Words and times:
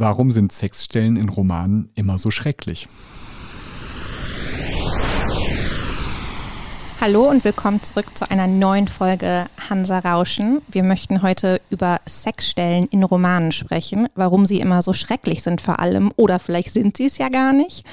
Warum 0.00 0.30
sind 0.30 0.52
Sexstellen 0.52 1.16
in 1.16 1.28
Romanen 1.28 1.90
immer 1.96 2.18
so 2.18 2.30
schrecklich? 2.30 2.86
Hallo 7.00 7.28
und 7.28 7.42
willkommen 7.42 7.82
zurück 7.82 8.06
zu 8.16 8.30
einer 8.30 8.46
neuen 8.46 8.86
Folge 8.86 9.46
Hansa 9.68 9.98
Rauschen. 9.98 10.60
Wir 10.68 10.84
möchten 10.84 11.22
heute 11.22 11.60
über 11.68 12.00
Sexstellen 12.08 12.86
in 12.92 13.02
Romanen 13.02 13.50
sprechen, 13.50 14.06
warum 14.14 14.46
sie 14.46 14.60
immer 14.60 14.82
so 14.82 14.92
schrecklich 14.92 15.42
sind 15.42 15.60
vor 15.60 15.80
allem 15.80 16.12
oder 16.14 16.38
vielleicht 16.38 16.72
sind 16.72 16.96
sie 16.96 17.06
es 17.06 17.18
ja 17.18 17.28
gar 17.28 17.52
nicht. 17.52 17.84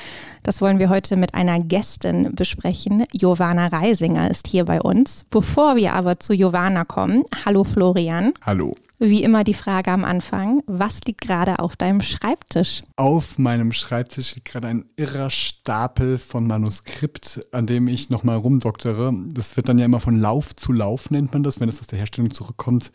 Das 0.44 0.62
wollen 0.62 0.78
wir 0.78 0.90
heute 0.90 1.16
mit 1.16 1.34
einer 1.34 1.58
Gästin 1.60 2.36
besprechen. 2.36 3.06
Jovana 3.14 3.66
Reisinger 3.66 4.30
ist 4.30 4.48
hier 4.48 4.66
bei 4.66 4.80
uns. 4.80 5.26
Bevor 5.32 5.76
wir 5.76 5.96
aber 5.96 6.20
zu 6.20 6.34
Jovana 6.34 6.86
kommen, 6.86 7.24
hallo 7.46 7.64
Florian. 7.64 8.34
Hallo. 8.46 8.76
Wie 8.98 9.24
immer 9.24 9.44
die 9.44 9.54
Frage 9.54 9.92
am 9.92 10.06
Anfang, 10.06 10.64
was 10.68 11.02
liegt 11.04 11.20
gerade 11.20 11.60
auf 11.60 11.76
deinem 11.76 12.00
Schreibtisch? 12.00 12.82
Auf 12.96 13.38
meinem 13.38 13.74
Schreibtisch 13.74 14.36
liegt 14.36 14.48
gerade 14.48 14.68
ein 14.68 14.86
irrer 14.96 15.30
Stapel 15.30 16.18
von 16.18 16.48
Manuskript, 16.48 17.42
an 17.52 17.68
dem 17.68 17.88
ich 17.88 18.10
nochmal 18.10 18.38
rumdoktere. 18.38 19.12
Das 19.34 19.58
wird 19.58 19.68
dann 19.68 19.80
ja 19.80 19.86
immer 19.86 20.00
von 20.00 20.18
Lauf 20.18 20.56
zu 20.56 20.72
Lauf, 20.72 21.12
nennt 21.12 21.34
man 21.34 21.44
das, 21.44 21.60
wenn 21.60 21.68
es 21.68 21.82
aus 21.82 21.88
der 21.88 22.00
Herstellung 22.00 22.32
zurückkommt. 22.32 22.94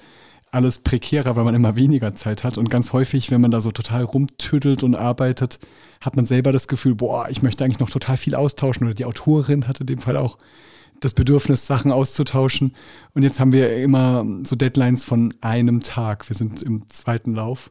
Alles 0.51 0.79
prekärer, 0.79 1.37
weil 1.37 1.45
man 1.45 1.55
immer 1.55 1.77
weniger 1.77 2.15
Zeit 2.15 2.45
hat. 2.45 2.57
Und 2.57 2.71
ganz 2.71 2.95
häufig, 2.95 3.31
wenn 3.31 3.43
man 3.43 3.51
da 3.51 3.61
so 3.61 3.71
total 3.71 4.03
rumtüdelt 4.03 4.83
und 4.83 4.95
arbeitet, 4.97 5.59
hat 6.01 6.17
man 6.17 6.25
selber 6.25 6.51
das 6.51 6.67
Gefühl, 6.67 6.95
boah, 6.95 7.29
ich 7.29 7.43
möchte 7.43 7.63
eigentlich 7.63 7.79
noch 7.79 7.91
total 7.91 8.17
viel 8.17 8.35
austauschen. 8.35 8.87
Oder 8.87 8.95
die 8.95 9.05
Autorin 9.05 9.69
hatte 9.69 9.83
in 9.83 9.87
dem 9.87 9.99
Fall 9.99 10.17
auch 10.17 10.39
das 11.01 11.15
Bedürfnis, 11.15 11.67
Sachen 11.67 11.91
auszutauschen. 11.91 12.75
Und 13.15 13.23
jetzt 13.23 13.41
haben 13.41 13.53
wir 13.53 13.77
immer 13.77 14.25
so 14.45 14.57
Deadlines 14.57 15.05
von 15.05 15.35
einem 15.41 15.83
Tag. 15.83 16.29
Wir 16.29 16.37
sind 16.37 16.63
im 16.63 16.89
zweiten 16.89 17.35
Lauf. 17.35 17.71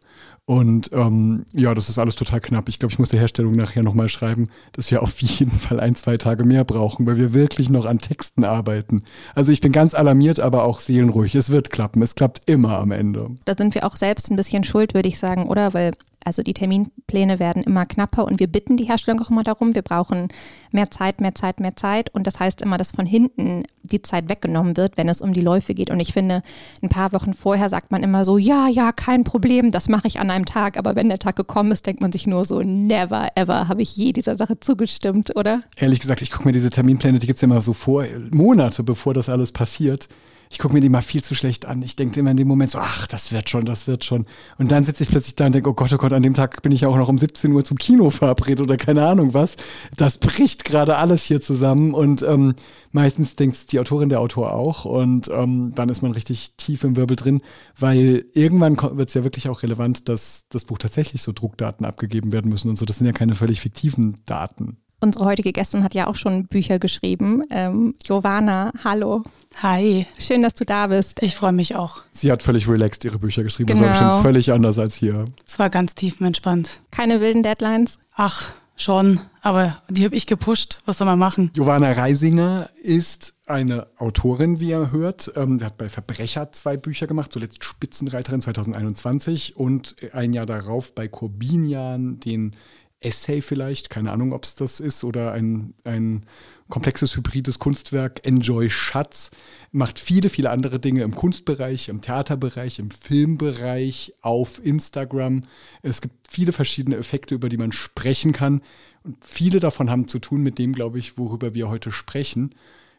Und 0.49 0.89
ähm, 0.93 1.45
ja, 1.53 1.75
das 1.75 1.89
ist 1.89 1.99
alles 1.99 2.15
total 2.15 2.41
knapp. 2.41 2.69
Ich 2.69 2.79
glaube, 2.79 2.91
ich 2.91 2.97
muss 2.97 3.09
der 3.09 3.19
Herstellung 3.19 3.52
nachher 3.52 3.83
nochmal 3.83 4.09
schreiben, 4.09 4.47
dass 4.71 4.89
wir 4.89 5.03
auf 5.03 5.19
jeden 5.21 5.52
Fall 5.52 5.80
ein, 5.80 5.94
zwei 5.94 6.17
Tage 6.17 6.44
mehr 6.44 6.63
brauchen, 6.63 7.05
weil 7.05 7.17
wir 7.17 7.35
wirklich 7.35 7.69
noch 7.69 7.85
an 7.85 8.00
Texten 8.00 8.44
arbeiten. 8.44 9.03
Also 9.35 9.52
ich 9.52 9.61
bin 9.61 9.72
ganz 9.72 9.94
alarmiert, 9.94 10.39
aber 10.39 10.63
auch 10.63 10.80
seelenruhig. 10.80 11.35
Es 11.35 11.52
wird 11.52 11.69
klappen. 11.69 12.02
Es 12.02 12.16
klappt 12.16 12.50
immer 12.50 12.80
am 12.80 12.89
Ende. 12.89 13.30
Da 13.45 13.53
sind 13.55 13.75
wir 13.75 13.85
auch 13.85 13.95
selbst 13.95 14.31
ein 14.31 14.38
bisschen 14.38 14.63
schuld, 14.63 14.95
würde 14.95 15.07
ich 15.07 15.19
sagen, 15.19 15.47
oder? 15.47 15.75
Weil 15.75 15.94
also 16.25 16.44
die 16.44 16.53
Terminpläne 16.53 17.39
werden 17.39 17.64
immer 17.64 17.86
knapper 17.86 18.25
und 18.25 18.39
wir 18.39 18.48
bitten 18.48 18.78
die 18.78 18.86
Herstellung 18.86 19.22
auch 19.22 19.30
immer 19.30 19.44
darum, 19.44 19.73
wir 19.73 19.81
brauchen 19.81 20.28
mehr 20.72 20.92
Zeit, 20.92 21.22
mehr 21.22 21.34
Zeit, 21.34 21.59
mehr 21.59 21.75
Zeit. 21.75 22.14
Und 22.14 22.28
das 22.28 22.39
heißt 22.39 22.62
immer, 22.62 22.78
dass 22.78 22.92
von 22.92 23.06
hinten 23.06 23.64
die 23.84 24.02
Zeit 24.02 24.30
weggenommen 24.30 24.78
wird, 24.78 24.97
wenn 24.97 25.09
es 25.09 25.22
um 25.22 25.34
die 25.34 25.42
Läufe 25.42 25.73
geht. 25.73 25.90
Und 25.90 26.00
ich 26.00 26.14
finde, 26.14 26.42
ein 26.81 26.90
paar 26.90 27.14
Wochen 27.14 27.34
vorher 27.34 27.70
sagt 27.70 27.92
man 27.92 28.03
immer 28.03 28.25
so, 28.25 28.38
ja, 28.38 28.67
ja, 28.67 28.92
kein 28.92 29.23
Problem, 29.23 29.72
das 29.72 29.88
mache 29.90 30.08
ich 30.08 30.20
an 30.20 30.30
einem 30.30 30.45
Tag. 30.45 30.78
Aber 30.78 30.95
wenn 30.95 31.09
der 31.09 31.20
Tag 31.20 31.36
gekommen 31.36 31.72
ist, 31.72 31.86
denkt 31.86 32.02
man 32.02 32.12
sich 32.12 32.28
nur 32.28 32.45
so, 32.45 32.62
never, 32.62 33.30
ever 33.36 33.67
habe 33.67 33.81
ich 33.81 33.95
je 33.95 34.12
dieser 34.12 34.36
Sache 34.36 34.59
zugestimmt, 34.59 35.36
oder? 35.36 35.64
Ehrlich 35.78 36.00
gesagt, 36.00 36.22
ich 36.22 36.31
gucke 36.31 36.47
mir 36.47 36.52
diese 36.52 36.70
Terminpläne, 36.70 37.20
die 37.20 37.28
gibt 37.28 37.38
es 37.38 37.42
ja 37.42 37.47
immer 37.47 37.62
so 37.62 37.73
vor, 37.73 38.06
Monate 38.31 38.84
bevor 38.84 39.14
das 39.14 39.30
alles 39.30 39.52
passiert 39.52 40.09
ich 40.52 40.58
gucke 40.58 40.73
mir 40.73 40.80
die 40.80 40.89
mal 40.89 41.03
viel 41.03 41.23
zu 41.23 41.36
schlecht 41.36 41.67
an. 41.67 41.83
Ich 41.83 41.95
denke 41.95 42.19
immer 42.19 42.31
in 42.31 42.38
dem 42.38 42.47
Moment 42.47 42.72
so, 42.72 42.80
ach, 42.80 43.05
das 43.05 43.31
wird 43.31 43.52
schon, 43.52 43.66
das 43.66 43.86
wird 43.86 44.03
schon. 44.03 44.25
Und 44.58 44.72
dann 44.72 44.83
sitze 44.83 45.03
ich 45.03 45.09
plötzlich 45.09 45.36
da 45.36 45.45
und 45.45 45.53
denke, 45.53 45.69
oh 45.69 45.73
Gott, 45.73 45.94
oh 45.94 45.97
Gott, 45.97 46.11
an 46.11 46.23
dem 46.23 46.33
Tag 46.33 46.64
bin 46.64 46.72
ich 46.72 46.88
auch 46.88 46.97
noch 46.97 47.08
um 47.08 47.19
17 47.19 47.52
Uhr 47.52 47.64
zum 47.64 47.78
Kino 47.78 48.09
verabredet 48.09 48.61
oder 48.61 48.75
keine 48.75 49.06
Ahnung 49.06 49.36
was. 49.36 49.58
Das 49.95 50.17
bricht 50.17 50.66
gerade 50.66 50.97
alles 50.97 51.23
hier 51.23 51.39
zusammen 51.39 51.94
und 51.94 52.23
ähm, 52.23 52.56
meistens 52.91 53.36
denkt 53.36 53.72
die 53.72 53.80
Autorin, 53.80 54.09
der 54.09 54.22
Autor 54.22 54.53
auch 54.53 54.86
und 54.86 55.30
ähm, 55.31 55.73
dann 55.75 55.89
ist 55.89 56.02
man 56.02 56.14
richtig 56.14 56.56
tief 56.58 56.84
im 56.84 56.95
Wirbel 56.95 57.16
drin, 57.16 57.41
weil 57.78 58.25
irgendwann 58.34 58.75
wird 58.97 59.09
es 59.09 59.13
ja 59.13 59.23
wirklich 59.23 59.50
auch 59.50 59.61
relevant, 59.61 60.09
dass 60.09 60.45
das 60.50 60.66
Buch 60.66 60.80
tatsächlich 60.80 61.22
so 61.22 61.31
Druckdaten 61.31 61.86
abgegeben 61.86 62.31
werden 62.31 62.50
müssen 62.50 62.69
und 62.69 62.78
so. 62.78 62.86
Das 62.86 62.97
sind 62.97 63.06
ja 63.06 63.13
keine 63.13 63.36
völlig 63.36 63.61
fiktiven 63.61 64.16
Daten. 64.25 64.78
Unsere 65.02 65.25
heutige 65.25 65.53
Gästin 65.53 65.83
hat 65.83 65.94
ja 65.94 66.08
auch 66.08 66.16
schon 66.16 66.45
Bücher 66.47 66.78
geschrieben. 66.78 67.42
Ähm, 67.50 67.95
Giovanna, 68.03 68.72
hallo. 68.83 69.23
Hi. 69.62 70.06
Schön, 70.18 70.41
dass 70.41 70.56
du 70.56 70.66
da 70.66 70.88
bist. 70.88 71.22
Ich 71.23 71.35
freue 71.35 71.53
mich 71.53 71.75
auch. 71.75 72.01
Sie 72.12 72.31
hat 72.31 72.44
völlig 72.44 72.68
relaxed 72.68 73.06
ihre 73.06 73.18
Bücher 73.18 73.44
geschrieben. 73.44 73.68
Genau. 73.68 73.81
Das 73.81 74.00
war 74.00 74.07
bestimmt 74.07 74.23
völlig 74.23 74.51
anders 74.51 74.78
als 74.78 74.96
hier. 74.96 75.25
Es 75.47 75.57
war 75.57 75.69
ganz 75.69 75.96
tiefenentspannt. 75.96 76.81
Keine 76.91 77.22
wilden 77.22 77.44
Deadlines? 77.44 77.97
Ach, 78.13 78.51
schon. 78.75 79.22
Aber 79.41 79.78
die 79.90 80.03
habe 80.03 80.16
ich 80.16 80.28
gepusht. 80.28 80.81
Was 80.85 80.97
soll 80.97 81.06
man 81.07 81.19
machen? 81.19 81.52
Giovanna 81.53 81.91
Reisinger 81.94 82.69
ist 82.81 83.35
eine 83.46 83.88
Autorin, 83.97 84.59
wie 84.59 84.69
ihr 84.69 84.91
hört. 84.91 85.31
Ähm, 85.35 85.59
sie 85.59 85.66
hat 85.66 85.78
bei 85.78 85.88
Verbrecher 85.88 86.52
zwei 86.52 86.75
Bücher 86.75 87.07
gemacht, 87.07 87.31
zuletzt 87.31 87.63
Spitzenreiterin 87.63 88.41
2021 88.41 89.56
und 89.56 89.96
ein 90.12 90.34
Jahr 90.34 90.46
darauf 90.46 90.94
bei 90.94 91.07
Corbinian 91.07 92.19
den 92.19 92.56
Essay 93.01 93.41
vielleicht, 93.41 93.89
keine 93.89 94.11
Ahnung, 94.11 94.33
ob 94.33 94.43
es 94.43 94.55
das 94.55 94.79
ist, 94.81 95.03
oder 95.05 95.31
ein, 95.31 95.73
ein 95.85 96.25
komplexes 96.67 97.15
hybrides 97.15 97.57
Kunstwerk, 97.57 98.25
Enjoy 98.27 98.69
Schatz, 98.69 99.31
macht 99.71 99.99
viele, 99.99 100.29
viele 100.29 100.49
andere 100.49 100.79
Dinge 100.79 101.03
im 101.03 101.15
Kunstbereich, 101.15 101.87
im 101.87 102.01
Theaterbereich, 102.01 102.79
im 102.79 102.91
Filmbereich, 102.91 104.13
auf 104.21 104.63
Instagram. 104.63 105.43
Es 105.81 106.01
gibt 106.01 106.27
viele 106.29 106.51
verschiedene 106.51 106.97
Effekte, 106.97 107.35
über 107.35 107.47
die 107.47 107.57
man 107.57 107.71
sprechen 107.71 108.33
kann. 108.33 108.61
Und 109.03 109.17
viele 109.25 109.59
davon 109.59 109.89
haben 109.89 110.07
zu 110.07 110.19
tun 110.19 110.43
mit 110.43 110.59
dem, 110.59 110.73
glaube 110.73 110.99
ich, 110.99 111.17
worüber 111.17 111.53
wir 111.53 111.69
heute 111.69 111.91
sprechen. 111.91 112.53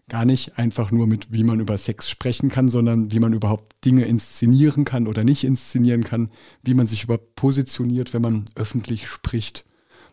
Gar 0.08 0.24
nicht 0.24 0.58
einfach 0.58 0.90
nur 0.90 1.06
mit, 1.06 1.30
wie 1.30 1.44
man 1.44 1.60
über 1.60 1.76
Sex 1.76 2.08
sprechen 2.08 2.48
kann, 2.48 2.68
sondern 2.68 3.12
wie 3.12 3.20
man 3.20 3.34
überhaupt 3.34 3.84
Dinge 3.84 4.06
inszenieren 4.06 4.84
kann 4.84 5.06
oder 5.06 5.24
nicht 5.24 5.44
inszenieren 5.44 6.02
kann, 6.02 6.30
wie 6.62 6.74
man 6.74 6.86
sich 6.86 7.04
überhaupt 7.04 7.36
positioniert, 7.36 8.14
wenn 8.14 8.22
man 8.22 8.44
öffentlich 8.56 9.06
spricht. 9.06 9.64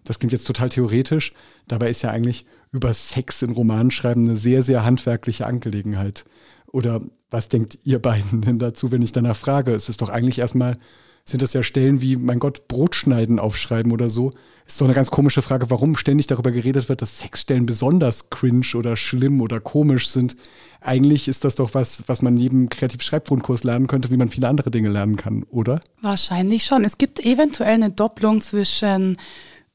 Das 0.07 0.19
klingt 0.19 0.31
jetzt 0.31 0.47
total 0.47 0.69
theoretisch, 0.69 1.33
dabei 1.67 1.89
ist 1.89 2.01
ja 2.01 2.11
eigentlich 2.11 2.45
über 2.71 2.93
Sex 2.93 3.41
in 3.41 3.51
Romanen 3.51 3.91
schreiben 3.91 4.23
eine 4.23 4.37
sehr, 4.37 4.63
sehr 4.63 4.85
handwerkliche 4.85 5.45
Angelegenheit. 5.45 6.23
Oder 6.71 7.01
was 7.29 7.49
denkt 7.49 7.77
ihr 7.83 7.99
beiden 7.99 8.39
denn 8.41 8.57
dazu, 8.57 8.91
wenn 8.91 9.01
ich 9.01 9.11
danach 9.11 9.35
frage? 9.35 9.73
Es 9.73 9.89
ist 9.89 10.01
doch 10.01 10.07
eigentlich 10.07 10.39
erstmal, 10.39 10.77
sind 11.25 11.41
das 11.41 11.51
ja 11.51 11.61
Stellen 11.61 12.01
wie, 12.01 12.15
mein 12.15 12.39
Gott, 12.39 12.69
Brotschneiden 12.69 13.37
aufschreiben 13.37 13.91
oder 13.91 14.09
so. 14.09 14.31
Ist 14.65 14.79
doch 14.79 14.85
eine 14.85 14.93
ganz 14.93 15.11
komische 15.11 15.41
Frage, 15.41 15.69
warum 15.69 15.97
ständig 15.97 16.27
darüber 16.27 16.51
geredet 16.51 16.87
wird, 16.87 17.01
dass 17.01 17.19
Sexstellen 17.19 17.65
besonders 17.65 18.29
cringe 18.29 18.75
oder 18.75 18.95
schlimm 18.95 19.41
oder 19.41 19.59
komisch 19.59 20.07
sind. 20.07 20.37
Eigentlich 20.79 21.27
ist 21.27 21.43
das 21.43 21.55
doch 21.55 21.73
was, 21.73 22.05
was 22.07 22.21
man 22.21 22.33
neben 22.35 22.69
Kreativ-Schreibgrundkurs 22.69 23.65
lernen 23.65 23.87
könnte, 23.87 24.09
wie 24.09 24.17
man 24.17 24.29
viele 24.29 24.47
andere 24.47 24.71
Dinge 24.71 24.87
lernen 24.87 25.17
kann, 25.17 25.43
oder? 25.49 25.81
Wahrscheinlich 26.01 26.63
schon. 26.63 26.85
Es 26.85 26.97
gibt 26.97 27.19
eventuell 27.25 27.73
eine 27.73 27.91
Doppelung 27.91 28.39
zwischen 28.39 29.17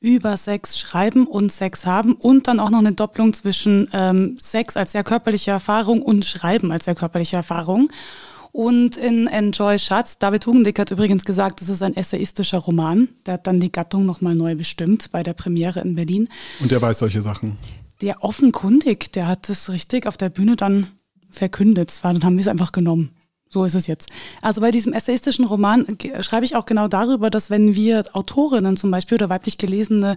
über 0.02 0.36
Sex 0.36 0.78
schreiben 0.78 1.26
und 1.26 1.50
Sex 1.52 1.86
haben 1.86 2.14
und 2.14 2.48
dann 2.48 2.60
auch 2.60 2.70
noch 2.70 2.80
eine 2.80 2.92
Doppelung 2.92 3.32
zwischen 3.32 3.88
ähm, 3.92 4.36
Sex 4.40 4.76
als 4.76 4.92
sehr 4.92 5.04
körperliche 5.04 5.52
Erfahrung 5.52 6.02
und 6.02 6.24
Schreiben 6.24 6.72
als 6.72 6.84
sehr 6.84 6.94
körperliche 6.94 7.36
Erfahrung. 7.36 7.90
Und 8.50 8.98
in 8.98 9.28
Enjoy 9.28 9.78
Schatz, 9.78 10.18
David 10.18 10.46
Hugendick 10.46 10.78
hat 10.78 10.90
übrigens 10.90 11.24
gesagt, 11.24 11.62
das 11.62 11.70
ist 11.70 11.82
ein 11.82 11.96
essayistischer 11.96 12.58
Roman. 12.58 13.08
Der 13.24 13.34
hat 13.34 13.46
dann 13.46 13.60
die 13.60 13.72
Gattung 13.72 14.04
nochmal 14.04 14.34
neu 14.34 14.54
bestimmt 14.56 15.10
bei 15.10 15.22
der 15.22 15.32
Premiere 15.32 15.80
in 15.80 15.94
Berlin. 15.94 16.28
Und 16.60 16.70
der 16.70 16.82
weiß 16.82 16.98
solche 16.98 17.22
Sachen. 17.22 17.56
Der 18.02 18.22
offenkundig, 18.22 19.10
der 19.12 19.26
hat 19.26 19.48
das 19.48 19.70
richtig 19.70 20.06
auf 20.06 20.18
der 20.18 20.28
Bühne 20.28 20.56
dann 20.56 20.88
verkündet. 21.30 22.00
Dann 22.02 22.22
haben 22.22 22.36
wir 22.36 22.42
es 22.42 22.48
einfach 22.48 22.72
genommen. 22.72 23.10
So 23.52 23.66
ist 23.66 23.74
es 23.74 23.86
jetzt. 23.86 24.08
Also 24.40 24.62
bei 24.62 24.70
diesem 24.70 24.94
essayistischen 24.94 25.44
Roman 25.44 25.86
schreibe 26.20 26.46
ich 26.46 26.56
auch 26.56 26.64
genau 26.64 26.88
darüber, 26.88 27.28
dass 27.28 27.50
wenn 27.50 27.74
wir 27.74 28.02
Autorinnen 28.14 28.78
zum 28.78 28.90
Beispiel 28.90 29.16
oder 29.16 29.28
weiblich 29.28 29.58
gelesene 29.58 30.16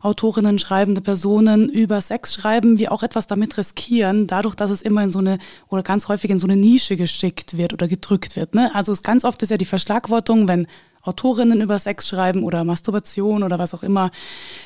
Autorinnen, 0.00 0.58
schreibende 0.58 1.02
Personen 1.02 1.68
über 1.68 2.00
Sex 2.00 2.32
schreiben, 2.32 2.78
wir 2.78 2.90
auch 2.90 3.02
etwas 3.02 3.26
damit 3.26 3.58
riskieren, 3.58 4.26
dadurch, 4.26 4.54
dass 4.54 4.70
es 4.70 4.80
immer 4.80 5.04
in 5.04 5.12
so 5.12 5.18
eine 5.18 5.38
oder 5.68 5.82
ganz 5.82 6.08
häufig 6.08 6.30
in 6.30 6.38
so 6.38 6.46
eine 6.46 6.56
Nische 6.56 6.96
geschickt 6.96 7.58
wird 7.58 7.74
oder 7.74 7.86
gedrückt 7.86 8.36
wird. 8.36 8.54
Ne? 8.54 8.74
Also 8.74 8.94
ganz 9.02 9.24
oft 9.24 9.42
ist 9.42 9.50
ja 9.50 9.58
die 9.58 9.66
Verschlagwortung, 9.66 10.48
wenn 10.48 10.66
Autorinnen 11.02 11.60
über 11.60 11.78
Sex 11.78 12.08
schreiben 12.08 12.44
oder 12.44 12.64
Masturbation 12.64 13.42
oder 13.42 13.58
was 13.58 13.74
auch 13.74 13.82
immer, 13.82 14.10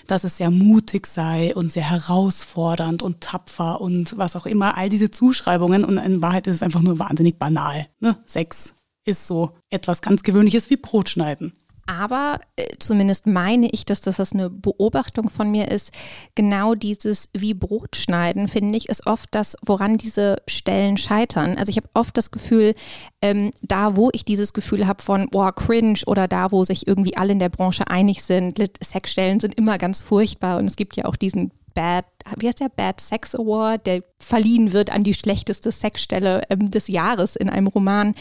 dass 0.06 0.24
es 0.24 0.36
sehr 0.36 0.50
mutig 0.50 1.06
sei 1.06 1.54
und 1.54 1.72
sehr 1.72 1.88
herausfordernd 1.88 3.02
und 3.02 3.20
tapfer 3.20 3.80
und 3.80 4.16
was 4.16 4.36
auch 4.36 4.46
immer, 4.46 4.76
all 4.76 4.88
diese 4.88 5.10
Zuschreibungen 5.10 5.84
und 5.84 5.98
in 5.98 6.22
Wahrheit 6.22 6.46
ist 6.46 6.56
es 6.56 6.62
einfach 6.62 6.82
nur 6.82 6.98
wahnsinnig 6.98 7.38
banal. 7.38 7.86
Ne? 8.00 8.16
Sex 8.26 8.74
ist 9.04 9.26
so 9.26 9.52
etwas 9.70 10.02
ganz 10.02 10.22
Gewöhnliches 10.22 10.68
wie 10.70 10.76
Brotschneiden. 10.76 11.52
Aber 11.86 12.40
äh, 12.56 12.64
zumindest 12.78 13.26
meine 13.26 13.68
ich, 13.70 13.84
dass 13.84 14.00
das, 14.00 14.16
das 14.16 14.32
eine 14.32 14.50
Beobachtung 14.50 15.30
von 15.30 15.50
mir 15.50 15.70
ist. 15.70 15.92
Genau 16.34 16.74
dieses 16.74 17.28
wie 17.32 17.54
Brotschneiden, 17.54 18.48
finde 18.48 18.76
ich, 18.76 18.88
ist 18.88 19.06
oft 19.06 19.28
das, 19.32 19.56
woran 19.64 19.96
diese 19.96 20.36
Stellen 20.48 20.96
scheitern. 20.96 21.56
Also 21.56 21.70
ich 21.70 21.76
habe 21.76 21.88
oft 21.94 22.16
das 22.16 22.30
Gefühl, 22.32 22.74
ähm, 23.22 23.52
da 23.62 23.96
wo 23.96 24.10
ich 24.12 24.24
dieses 24.24 24.52
Gefühl 24.52 24.86
habe 24.86 25.02
von, 25.02 25.28
boah, 25.30 25.54
cringe 25.54 26.00
oder 26.06 26.26
da 26.26 26.50
wo 26.50 26.64
sich 26.64 26.86
irgendwie 26.86 27.16
alle 27.16 27.32
in 27.32 27.38
der 27.38 27.48
Branche 27.48 27.86
einig 27.88 28.22
sind, 28.24 28.58
Sexstellen 28.82 29.40
sind 29.40 29.54
immer 29.54 29.78
ganz 29.78 30.00
furchtbar 30.00 30.58
und 30.58 30.66
es 30.66 30.76
gibt 30.76 30.96
ja 30.96 31.04
auch 31.04 31.16
diesen 31.16 31.52
Bad, 31.76 32.06
wie 32.38 32.48
heißt 32.48 32.60
der 32.60 32.70
Bad 32.70 33.00
Sex 33.00 33.34
Award, 33.34 33.86
der 33.86 34.02
verliehen 34.18 34.72
wird 34.72 34.90
an 34.90 35.02
die 35.02 35.14
schlechteste 35.14 35.70
Sexstelle 35.70 36.42
ähm, 36.48 36.70
des 36.70 36.88
Jahres 36.88 37.36
in 37.36 37.50
einem 37.50 37.66
Roman 37.66 38.14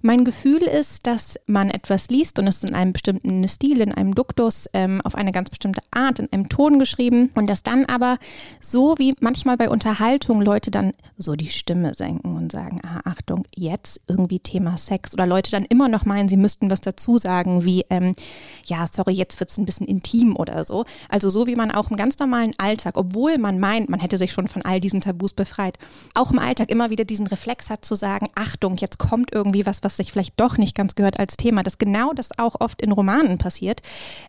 Mein 0.00 0.24
Gefühl 0.24 0.62
ist, 0.62 1.08
dass 1.08 1.40
man 1.46 1.70
etwas 1.70 2.06
liest 2.08 2.38
und 2.38 2.46
es 2.46 2.58
ist 2.58 2.70
in 2.70 2.76
einem 2.76 2.92
bestimmten 2.92 3.48
Stil, 3.48 3.80
in 3.80 3.90
einem 3.90 4.14
Duktus, 4.14 4.66
ähm, 4.72 5.00
auf 5.00 5.16
eine 5.16 5.32
ganz 5.32 5.50
bestimmte 5.50 5.80
Art, 5.90 6.20
in 6.20 6.32
einem 6.32 6.48
Ton 6.48 6.78
geschrieben 6.78 7.30
und 7.34 7.50
dass 7.50 7.64
dann 7.64 7.84
aber 7.84 8.18
so 8.60 8.94
wie 8.98 9.16
manchmal 9.18 9.56
bei 9.56 9.68
Unterhaltung 9.68 10.40
Leute 10.40 10.70
dann 10.70 10.92
so 11.16 11.34
die 11.34 11.48
Stimme 11.48 11.96
senken 11.96 12.36
und 12.36 12.52
sagen, 12.52 12.80
ah, 12.84 13.00
Achtung, 13.06 13.44
jetzt 13.56 14.00
irgendwie 14.06 14.38
Thema 14.38 14.78
Sex 14.78 15.14
oder 15.14 15.26
Leute 15.26 15.50
dann 15.50 15.64
immer 15.64 15.88
noch 15.88 16.04
meinen, 16.04 16.28
sie 16.28 16.36
müssten 16.36 16.70
was 16.70 16.80
dazu 16.80 17.18
sagen, 17.18 17.64
wie, 17.64 17.84
ähm, 17.90 18.12
ja, 18.66 18.86
sorry, 18.86 19.14
jetzt 19.14 19.40
wird 19.40 19.50
es 19.50 19.58
ein 19.58 19.66
bisschen 19.66 19.88
intim 19.88 20.36
oder 20.36 20.64
so. 20.64 20.84
Also 21.08 21.28
so 21.28 21.48
wie 21.48 21.56
man 21.56 21.72
auch 21.72 21.90
im 21.90 21.96
ganz 21.96 22.16
normalen 22.20 22.54
Alltag, 22.58 22.96
obwohl 22.96 23.36
man 23.38 23.58
meint, 23.58 23.88
man 23.88 23.98
hätte 23.98 24.16
sich 24.16 24.30
schon 24.30 24.46
von 24.46 24.62
all 24.62 24.78
diesen 24.78 25.00
Tabus 25.00 25.32
befreit, 25.32 25.76
auch 26.14 26.30
im 26.30 26.38
Alltag 26.38 26.70
immer 26.70 26.90
wieder 26.90 27.04
diesen 27.04 27.26
Reflex 27.26 27.68
hat 27.68 27.84
zu 27.84 27.96
sagen, 27.96 28.28
Achtung, 28.36 28.76
jetzt 28.76 28.98
kommt 28.98 29.32
irgendwie 29.32 29.66
was, 29.66 29.82
was 29.82 29.87
was 29.88 29.96
sich 29.96 30.12
vielleicht 30.12 30.38
doch 30.38 30.58
nicht 30.58 30.74
ganz 30.74 30.94
gehört 30.96 31.18
als 31.18 31.38
Thema, 31.38 31.62
dass 31.62 31.78
genau 31.78 32.12
das 32.12 32.38
auch 32.38 32.56
oft 32.60 32.82
in 32.82 32.92
Romanen 32.92 33.38
passiert, 33.38 33.80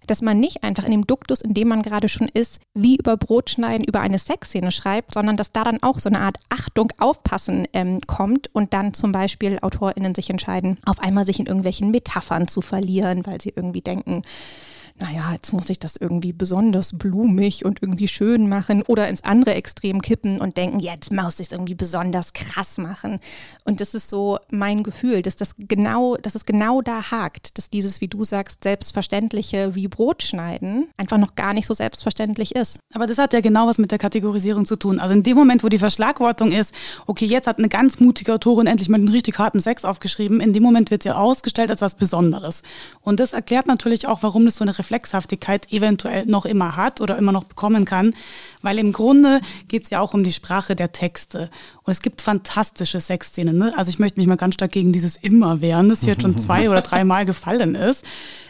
dass 0.08 0.22
man 0.22 0.40
nicht 0.40 0.64
einfach 0.64 0.86
in 0.86 0.92
dem 0.92 1.06
Duktus, 1.06 1.42
in 1.42 1.54
dem 1.54 1.68
man 1.68 1.82
gerade 1.82 2.08
schon 2.08 2.30
ist, 2.30 2.62
wie 2.74 2.96
über 2.96 3.18
Brotschneiden 3.18 3.86
über 3.86 4.00
eine 4.00 4.18
Sexszene 4.18 4.72
schreibt, 4.72 5.14
sondern 5.14 5.36
dass 5.36 5.52
da 5.52 5.66
dann 5.66 5.84
auch 5.84 6.00
so 6.00 6.08
eine 6.08 6.22
Art 6.22 6.38
Achtung, 6.48 6.94
Aufpassen 6.98 7.68
ähm, 7.74 8.00
kommt 8.08 8.50
und 8.56 8.74
dann 8.74 8.94
zum 8.94 9.12
Beispiel 9.12 9.60
AutorInnen 9.62 10.16
sich 10.16 10.30
entscheiden, 10.30 10.78
auf 10.86 11.02
einmal 11.02 11.26
sich 11.26 11.42
in 11.42 11.46
irgendwelchen 11.46 11.92
Metaphern 11.92 12.48
zu 12.48 12.62
verlieren, 12.62 13.26
weil 13.26 13.42
sie 13.42 13.52
irgendwie 13.54 13.82
denken, 13.82 14.22
naja, 15.00 15.32
jetzt 15.34 15.54
muss 15.54 15.70
ich 15.70 15.80
das 15.80 15.96
irgendwie 15.96 16.34
besonders 16.34 16.98
blumig 16.98 17.64
und 17.64 17.82
irgendwie 17.82 18.08
schön 18.08 18.50
machen 18.50 18.82
oder 18.84 19.08
ins 19.08 19.24
andere 19.24 19.54
Extrem 19.54 20.02
kippen 20.02 20.42
und 20.42 20.58
denken, 20.58 20.80
jetzt 20.80 21.12
muss 21.14 21.40
ich 21.40 21.48
es 21.48 21.52
irgendwie 21.52 21.76
besonders 21.76 22.34
krass 22.34 22.78
machen. 22.78 23.20
Und 23.64 23.80
das 23.80 23.94
ist 23.94 24.10
so 24.10 24.40
mein 24.52 24.84
Gefühl, 24.84 25.22
dass 25.22 25.38
das 25.38 25.56
genau, 25.58 26.18
dass 26.18 26.36
es 26.36 26.46
genau 26.46 26.82
da 26.82 27.12
hakt, 27.12 27.58
dass 27.58 27.70
dieses, 27.70 28.02
wie 28.02 28.08
du 28.08 28.24
sagst, 28.24 28.64
selbstverständliche 28.64 29.76
wie 29.76 29.88
Brot 29.88 30.24
schneiden 30.24 30.90
einfach 30.98 31.18
noch 31.18 31.36
gar 31.36 31.54
nicht 31.54 31.66
so 31.66 31.74
selbstverständlich 31.74 32.56
ist. 32.56 32.80
Aber 32.94 33.08
das 33.08 33.18
hat 33.18 33.34
ja 33.34 33.42
genau 33.42 33.68
was 33.68 33.78
mit 33.78 33.92
der 33.92 34.00
Kategorisierung 34.00 34.66
zu 34.66 34.76
tun. 34.76 35.00
Also 35.00 35.14
in 35.14 35.24
dem 35.24 35.38
Moment, 35.38 35.64
wo 35.64 35.70
die 35.70 35.80
Verschlagwortung 35.80 36.52
ist, 36.52 36.74
okay, 37.06 37.26
jetzt 37.26 37.48
hat 37.48 37.58
eine 37.58 37.70
ganz 37.70 38.00
mutige 38.00 38.34
Autorin 38.34 38.68
endlich 38.68 38.90
mal 38.90 38.98
einen 38.98 39.08
richtig 39.08 39.40
harten 39.40 39.60
Sex 39.60 39.86
aufgeschrieben, 39.86 40.42
in 40.42 40.52
dem 40.52 40.64
Moment 40.64 40.92
wird 40.92 41.04
sie 41.04 41.16
ausgestellt 41.16 41.72
als 41.72 41.82
was 41.82 41.96
Besonderes. 41.96 42.64
Und 43.02 43.20
das 43.20 43.34
erklärt 43.34 43.68
natürlich 43.68 44.08
auch, 44.08 44.24
warum 44.24 44.46
das 44.46 44.56
so 44.56 44.64
eine 44.64 44.74
Reflexhaftigkeit 44.90 45.72
eventuell 45.72 46.26
noch 46.26 46.46
immer 46.46 46.76
hat 46.76 47.00
oder 47.00 47.18
immer 47.18 47.32
noch 47.32 47.44
bekommen 47.44 47.86
kann, 47.86 48.16
weil 48.64 48.80
im 48.80 48.92
Grunde 48.92 49.40
geht 49.68 49.84
es 49.84 49.92
ja 49.92 50.00
auch 50.00 50.16
um 50.16 50.24
die 50.24 50.34
Sprache 50.34 50.76
der 50.76 50.92
Texte. 50.92 51.52
Und 51.84 51.92
es 51.92 52.02
gibt 52.02 52.22
fantastische 52.22 53.00
Sexszenen. 53.00 53.58
Ne? 53.58 53.72
Also 53.78 53.90
ich 53.90 54.00
möchte 54.00 54.20
mich 54.20 54.28
mal 54.28 54.36
ganz 54.36 54.56
stark 54.56 54.72
gegen 54.72 54.92
dieses 54.92 55.16
Immer 55.16 55.62
wehren, 55.62 55.90
das 55.90 56.06
jetzt 56.06 56.24
schon 56.24 56.40
zwei 56.40 56.70
oder 56.72 56.82
dreimal 56.82 57.26
gefallen 57.26 57.76
ist. 57.76 58.04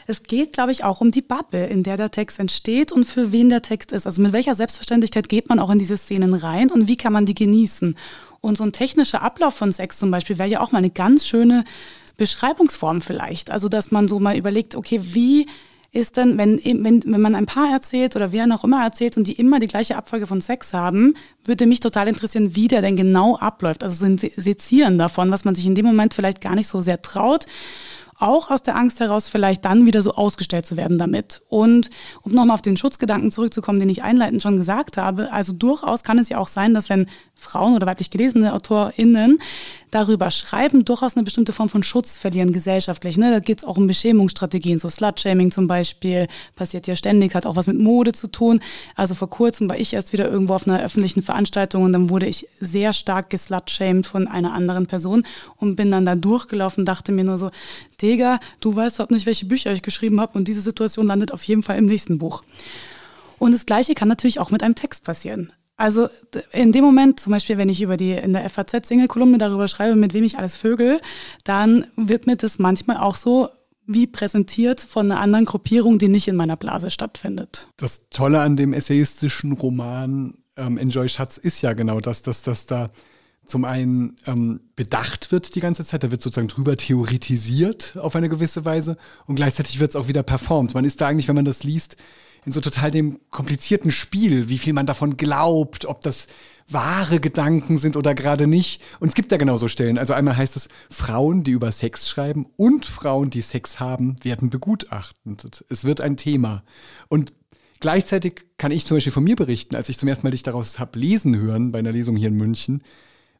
Es 0.07 0.23
geht, 0.23 0.53
glaube 0.53 0.71
ich, 0.71 0.85
auch 0.85 1.01
um 1.01 1.11
die 1.11 1.21
Bubble, 1.21 1.67
in 1.67 1.83
der 1.83 1.97
der 1.97 2.09
Text 2.09 2.39
entsteht 2.39 2.91
und 2.91 3.03
für 3.03 3.31
wen 3.31 3.49
der 3.49 3.61
Text 3.61 3.91
ist. 3.91 4.07
Also 4.07 4.21
mit 4.21 4.31
welcher 4.31 4.55
Selbstverständlichkeit 4.55 5.27
geht 5.27 5.49
man 5.49 5.59
auch 5.59 5.69
in 5.69 5.77
diese 5.77 5.97
Szenen 5.97 6.33
rein 6.33 6.71
und 6.71 6.87
wie 6.87 6.97
kann 6.97 7.13
man 7.13 7.25
die 7.25 7.35
genießen? 7.35 7.95
Und 8.41 8.57
so 8.57 8.63
ein 8.63 8.71
technischer 8.71 9.21
Ablauf 9.21 9.55
von 9.55 9.71
Sex 9.73 9.97
zum 9.97 10.09
Beispiel 10.09 10.39
wäre 10.39 10.47
ja 10.47 10.61
auch 10.61 10.71
mal 10.71 10.77
eine 10.77 10.89
ganz 10.89 11.27
schöne 11.27 11.65
Beschreibungsform 12.17 13.01
vielleicht. 13.01 13.51
Also 13.51 13.67
dass 13.67 13.91
man 13.91 14.07
so 14.07 14.19
mal 14.19 14.37
überlegt, 14.37 14.75
okay, 14.75 14.99
wie 15.03 15.47
ist 15.91 16.17
dann, 16.17 16.37
wenn, 16.37 16.59
wenn, 16.63 17.03
wenn 17.03 17.21
man 17.21 17.35
ein 17.35 17.45
Paar 17.45 17.71
erzählt 17.71 18.15
oder 18.15 18.31
wer 18.31 18.45
noch 18.45 18.63
immer 18.63 18.83
erzählt 18.83 19.17
und 19.17 19.27
die 19.27 19.33
immer 19.33 19.59
die 19.59 19.67
gleiche 19.67 19.95
Abfolge 19.95 20.27
von 20.27 20.41
Sex 20.41 20.73
haben, 20.73 21.15
würde 21.45 21.65
mich 21.65 21.79
total 21.79 22.07
interessieren, 22.07 22.55
wie 22.55 22.67
der 22.67 22.81
denn 22.81 22.95
genau 22.95 23.37
abläuft. 23.37 23.83
Also 23.83 23.95
so 23.95 24.05
ein 24.05 24.17
Sezieren 24.17 24.97
davon, 24.97 25.31
was 25.31 25.45
man 25.45 25.55
sich 25.55 25.65
in 25.65 25.75
dem 25.75 25.85
Moment 25.85 26.13
vielleicht 26.13 26.41
gar 26.41 26.55
nicht 26.55 26.67
so 26.67 26.81
sehr 26.81 27.01
traut 27.01 27.45
auch 28.19 28.51
aus 28.51 28.61
der 28.61 28.75
Angst 28.75 28.99
heraus 28.99 29.29
vielleicht 29.29 29.63
dann 29.65 29.85
wieder 29.85 30.01
so 30.01 30.11
ausgestellt 30.11 30.65
zu 30.65 30.75
werden 30.77 30.97
damit. 30.97 31.41
Und 31.47 31.89
um 32.21 32.33
nochmal 32.33 32.55
auf 32.55 32.61
den 32.61 32.77
Schutzgedanken 32.77 33.31
zurückzukommen, 33.31 33.79
den 33.79 33.89
ich 33.89 34.03
einleitend 34.03 34.43
schon 34.43 34.57
gesagt 34.57 34.97
habe, 34.97 35.31
also 35.31 35.53
durchaus 35.53 36.03
kann 36.03 36.19
es 36.19 36.27
ja 36.29 36.37
auch 36.37 36.49
sein, 36.49 36.73
dass 36.73 36.89
wenn 36.89 37.07
Frauen 37.33 37.75
oder 37.75 37.87
weiblich 37.87 38.11
gelesene 38.11 38.53
AutorInnen 38.53 39.39
darüber 39.91 40.31
schreiben, 40.31 40.85
durchaus 40.85 41.15
eine 41.15 41.23
bestimmte 41.23 41.53
Form 41.53 41.69
von 41.69 41.83
Schutz 41.83 42.17
verlieren 42.17 42.51
gesellschaftlich. 42.51 43.17
Ne? 43.17 43.31
Da 43.31 43.39
geht 43.39 43.59
es 43.59 43.65
auch 43.65 43.77
um 43.77 43.87
Beschämungsstrategien, 43.87 44.79
so 44.79 44.89
Slutshaming 44.89 45.51
zum 45.51 45.67
Beispiel, 45.67 46.27
passiert 46.55 46.87
ja 46.87 46.95
ständig, 46.95 47.35
hat 47.35 47.45
auch 47.45 47.55
was 47.55 47.67
mit 47.67 47.79
Mode 47.79 48.11
zu 48.11 48.27
tun. 48.27 48.61
Also 48.95 49.15
vor 49.15 49.29
kurzem 49.29 49.69
war 49.69 49.77
ich 49.77 49.93
erst 49.93 50.13
wieder 50.13 50.29
irgendwo 50.29 50.53
auf 50.53 50.67
einer 50.67 50.81
öffentlichen 50.81 51.21
Veranstaltung 51.21 51.83
und 51.83 51.93
dann 51.93 52.09
wurde 52.09 52.27
ich 52.27 52.47
sehr 52.59 52.93
stark 52.93 53.29
geslutshamed 53.29 54.05
von 54.05 54.27
einer 54.27 54.53
anderen 54.53 54.87
Person 54.87 55.25
und 55.57 55.75
bin 55.75 55.91
dann 55.91 56.05
da 56.05 56.15
durchgelaufen, 56.15 56.85
dachte 56.85 57.11
mir 57.11 57.23
nur 57.23 57.37
so, 57.37 57.49
Digga, 58.01 58.39
du 58.59 58.75
weißt 58.75 58.99
doch 58.99 59.09
nicht, 59.09 59.25
welche 59.25 59.45
Bücher 59.45 59.71
ich 59.73 59.81
geschrieben 59.81 60.21
habe 60.21 60.37
und 60.37 60.47
diese 60.47 60.61
Situation 60.61 61.07
landet 61.07 61.31
auf 61.31 61.43
jeden 61.43 61.63
Fall 61.63 61.77
im 61.77 61.85
nächsten 61.85 62.17
Buch. 62.17 62.43
Und 63.39 63.53
das 63.53 63.65
Gleiche 63.65 63.95
kann 63.95 64.09
natürlich 64.09 64.39
auch 64.39 64.51
mit 64.51 64.63
einem 64.63 64.75
Text 64.75 65.03
passieren. 65.05 65.51
Also 65.79 66.09
in 66.51 66.73
dem 66.73 66.83
Moment, 66.83 67.21
zum 67.21 67.31
Beispiel, 67.31 67.57
wenn 67.57 67.69
ich 67.69 67.81
über 67.81 67.95
die 67.95 68.11
in 68.11 68.33
der 68.33 68.49
FAZ-Single-Kolumne 68.49 69.37
darüber 69.37 69.69
schreibe, 69.69 69.95
mit 69.95 70.13
wem 70.13 70.25
ich 70.25 70.37
alles 70.37 70.57
vögel, 70.57 70.99
dann 71.45 71.87
wird 71.95 72.27
mir 72.27 72.35
das 72.35 72.59
manchmal 72.59 72.97
auch 72.97 73.15
so 73.15 73.47
wie 73.87 74.05
präsentiert 74.05 74.81
von 74.81 75.09
einer 75.09 75.21
anderen 75.21 75.45
Gruppierung, 75.45 75.97
die 75.97 76.09
nicht 76.09 76.27
in 76.27 76.35
meiner 76.35 76.57
Blase 76.57 76.91
stattfindet. 76.91 77.69
Das 77.77 78.09
Tolle 78.09 78.41
an 78.41 78.57
dem 78.57 78.73
essayistischen 78.73 79.53
Roman 79.53 80.33
ähm, 80.57 80.77
Enjoy 80.77 81.07
Schatz 81.07 81.37
ist 81.37 81.61
ja 81.61 81.71
genau 81.71 82.01
das, 82.01 82.23
dass 82.23 82.41
das 82.41 82.65
da 82.65 82.89
zum 83.45 83.63
einen 83.63 84.17
ähm, 84.27 84.59
bedacht 84.75 85.31
wird 85.31 85.55
die 85.55 85.61
ganze 85.61 85.85
Zeit, 85.85 86.03
da 86.03 86.11
wird 86.11 86.19
sozusagen 86.21 86.49
drüber 86.49 86.75
theoretisiert 86.75 87.95
auf 87.97 88.17
eine 88.17 88.27
gewisse 88.27 88.65
Weise 88.65 88.97
und 89.27 89.35
gleichzeitig 89.35 89.79
wird 89.79 89.91
es 89.91 89.95
auch 89.95 90.09
wieder 90.09 90.23
performt. 90.23 90.73
Man 90.73 90.83
ist 90.83 90.99
da 90.99 91.07
eigentlich, 91.07 91.29
wenn 91.29 91.35
man 91.35 91.45
das 91.45 91.63
liest, 91.63 91.95
in 92.45 92.51
so 92.51 92.61
total 92.61 92.91
dem 92.91 93.19
komplizierten 93.31 93.91
Spiel, 93.91 94.49
wie 94.49 94.57
viel 94.57 94.73
man 94.73 94.85
davon 94.85 95.17
glaubt, 95.17 95.85
ob 95.85 96.01
das 96.01 96.27
wahre 96.69 97.19
Gedanken 97.19 97.77
sind 97.77 97.97
oder 97.97 98.13
gerade 98.13 98.47
nicht. 98.47 98.81
Und 98.99 99.09
es 99.09 99.15
gibt 99.15 99.31
da 99.31 99.37
genauso 99.37 99.67
Stellen. 99.67 99.97
Also 99.97 100.13
einmal 100.13 100.37
heißt 100.37 100.55
es, 100.55 100.69
Frauen, 100.89 101.43
die 101.43 101.51
über 101.51 101.71
Sex 101.71 102.07
schreiben 102.07 102.45
und 102.55 102.85
Frauen, 102.85 103.29
die 103.29 103.41
Sex 103.41 103.79
haben, 103.79 104.17
werden 104.23 104.49
begutachtet. 104.49 105.65
Es 105.69 105.83
wird 105.83 106.01
ein 106.01 106.17
Thema. 106.17 106.63
Und 107.07 107.33
gleichzeitig 107.79 108.45
kann 108.57 108.71
ich 108.71 108.85
zum 108.85 108.97
Beispiel 108.97 109.13
von 109.13 109.23
mir 109.23 109.35
berichten, 109.35 109.75
als 109.75 109.89
ich 109.89 109.97
zum 109.97 110.09
ersten 110.09 110.25
Mal 110.25 110.31
dich 110.31 110.43
daraus 110.43 110.79
habe 110.79 110.99
lesen 110.99 111.37
hören 111.37 111.71
bei 111.71 111.79
einer 111.79 111.91
Lesung 111.91 112.15
hier 112.15 112.29
in 112.29 112.35
München, 112.35 112.83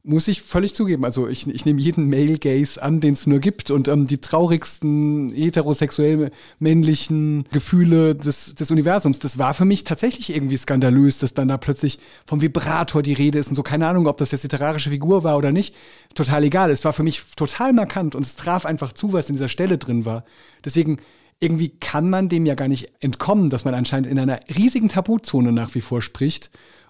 muss 0.09 0.27
ich 0.27 0.41
völlig 0.41 0.73
zugeben. 0.73 1.05
Also 1.05 1.27
ich, 1.27 1.47
ich 1.47 1.65
nehme 1.65 1.79
jeden 1.79 2.09
Male 2.09 2.39
Gaze 2.39 2.81
an, 2.81 2.99
den 2.99 3.13
es 3.13 3.27
nur 3.27 3.39
gibt 3.39 3.69
und 3.69 3.87
ähm, 3.87 4.07
die 4.07 4.17
traurigsten 4.17 5.31
heterosexuell 5.31 6.31
männlichen 6.57 7.45
Gefühle 7.51 8.15
des, 8.15 8.55
des 8.55 8.71
Universums. 8.71 9.19
Das 9.19 9.37
war 9.37 9.53
für 9.53 9.65
mich 9.65 9.83
tatsächlich 9.83 10.35
irgendwie 10.35 10.57
skandalös, 10.57 11.19
dass 11.19 11.35
dann 11.35 11.47
da 11.47 11.57
plötzlich 11.57 11.99
vom 12.25 12.41
Vibrator 12.41 13.03
die 13.03 13.13
Rede 13.13 13.37
ist 13.37 13.49
und 13.49 13.55
so. 13.55 13.63
Keine 13.63 13.87
Ahnung, 13.87 14.07
ob 14.07 14.17
das 14.17 14.31
jetzt 14.31 14.43
literarische 14.43 14.89
Figur 14.89 15.23
war 15.23 15.37
oder 15.37 15.51
nicht. 15.51 15.75
Total 16.15 16.43
egal. 16.43 16.71
Es 16.71 16.83
war 16.83 16.93
für 16.93 17.03
mich 17.03 17.21
total 17.35 17.71
markant 17.73 18.15
und 18.15 18.25
es 18.25 18.35
traf 18.35 18.65
einfach 18.65 18.93
zu, 18.93 19.13
was 19.13 19.29
in 19.29 19.35
dieser 19.35 19.47
Stelle 19.47 19.77
drin 19.77 20.05
war. 20.05 20.25
Deswegen 20.65 20.97
irgendwie 21.39 21.69
kann 21.69 22.09
man 22.09 22.29
dem 22.29 22.45
ja 22.47 22.55
gar 22.55 22.67
nicht 22.67 22.91
entkommen, 22.99 23.49
dass 23.49 23.63
man 23.63 23.75
anscheinend 23.75 24.07
in 24.07 24.19
einer 24.19 24.39
riesigen 24.57 24.89
Tabuzone 24.89 25.51
nach 25.51 25.73
wie 25.75 25.81
vor 25.81 26.01
spricht 26.01 26.49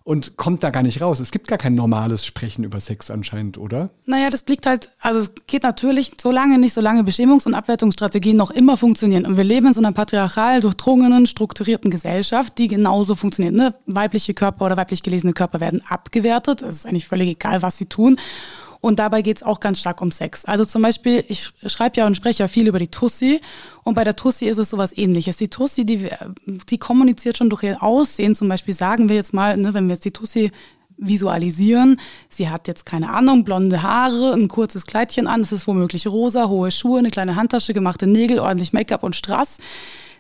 und 0.10 0.38
kommt 0.38 0.64
da 0.64 0.72
gar 0.72 0.82
nicht 0.82 1.02
raus. 1.02 1.20
Es 1.20 1.30
gibt 1.30 1.48
gar 1.48 1.60
kein 1.60 1.76
normales 1.76 2.26
Sprechen 2.26 2.64
über 2.64 2.80
Sex 2.80 3.12
anscheinend, 3.12 3.60
oder? 3.60 3.92
Naja, 4.08 4.32
das 4.32 4.48
liegt 4.48 4.66
halt, 4.66 4.90
also 5.02 5.20
es 5.20 5.34
geht 5.46 5.62
natürlich, 5.62 6.14
solange 6.20 6.58
nicht 6.58 6.74
solange 6.74 7.04
Beschämungs- 7.04 7.46
und 7.46 7.54
Abwertungsstrategien 7.54 8.36
noch 8.36 8.50
immer 8.50 8.76
funktionieren. 8.76 9.28
Und 9.28 9.38
wir 9.38 9.44
leben 9.44 9.68
in 9.68 9.74
so 9.74 9.82
einer 9.82 9.92
patriarchal 9.92 10.62
durchdrungenen, 10.62 11.28
strukturierten 11.28 11.92
Gesellschaft, 11.92 12.58
die 12.58 12.68
genauso 12.68 13.14
funktioniert. 13.14 13.54
Ne? 13.54 13.76
Weibliche 13.86 14.34
Körper 14.34 14.66
oder 14.66 14.78
weiblich 14.78 15.04
gelesene 15.04 15.34
Körper 15.34 15.60
werden 15.60 15.84
abgewertet. 15.88 16.64
Es 16.64 16.78
ist 16.78 16.86
eigentlich 16.88 17.08
völlig 17.08 17.30
egal, 17.30 17.62
was 17.62 17.78
sie 17.78 17.86
tun. 17.86 18.18
Und 18.82 19.00
dabei 19.00 19.22
geht 19.22 19.38
es 19.38 19.44
auch 19.44 19.60
ganz 19.60 19.80
stark 19.80 20.02
um 20.02 20.12
Sex. 20.12 20.46
Also 20.46 20.64
zum 20.64 20.82
Beispiel, 20.82 21.24
ich 21.28 21.52
schreibe 21.66 21.98
ja 21.98 22.08
und 22.08 22.16
spreche 22.16 22.44
ja 22.44 22.48
viel 22.48 22.68
über 22.68 22.80
die 22.80 22.88
Tussi. 22.88 23.42
Und 23.84 23.96
bei 23.96 24.06
der 24.06 24.16
Tussi 24.16 24.46
ist 24.46 24.58
es 24.58 24.70
sowas 24.70 24.98
ähnliches. 24.98 25.38
Die 25.38 25.50
Tussi, 25.50 25.84
die, 25.84 26.10
die 26.46 26.78
kommuniziert 26.78 27.38
schon 27.38 27.50
durch 27.50 27.64
ihr 27.64 27.84
Aussehen. 27.84 28.36
Zum 28.36 28.48
Beispiel 28.48 28.74
sagen 28.74 29.10
wir 29.10 29.18
jetzt 29.18 29.34
mal, 29.34 29.58
ne, 29.58 29.74
wenn 29.74 29.88
wir 29.88 29.96
jetzt 29.96 30.06
die 30.06 30.12
Tussi 30.12 30.52
visualisieren. 31.00 32.00
Sie 32.30 32.50
hat 32.50 32.68
jetzt 32.68 32.86
keine 32.86 33.10
Ahnung, 33.10 33.44
blonde 33.44 33.82
Haare, 33.82 34.34
ein 34.34 34.48
kurzes 34.48 34.86
Kleidchen 34.86 35.28
an, 35.28 35.42
es 35.42 35.52
ist 35.52 35.66
womöglich 35.68 36.08
rosa, 36.08 36.50
hohe 36.50 36.72
Schuhe, 36.72 37.00
eine 37.00 37.10
kleine 37.10 37.36
Handtasche, 37.36 37.74
gemachte 37.74 38.06
Nägel, 38.06 38.40
ordentlich 38.40 38.74
Make-up 38.74 39.04
und 39.04 39.16
Strass. 39.16 39.58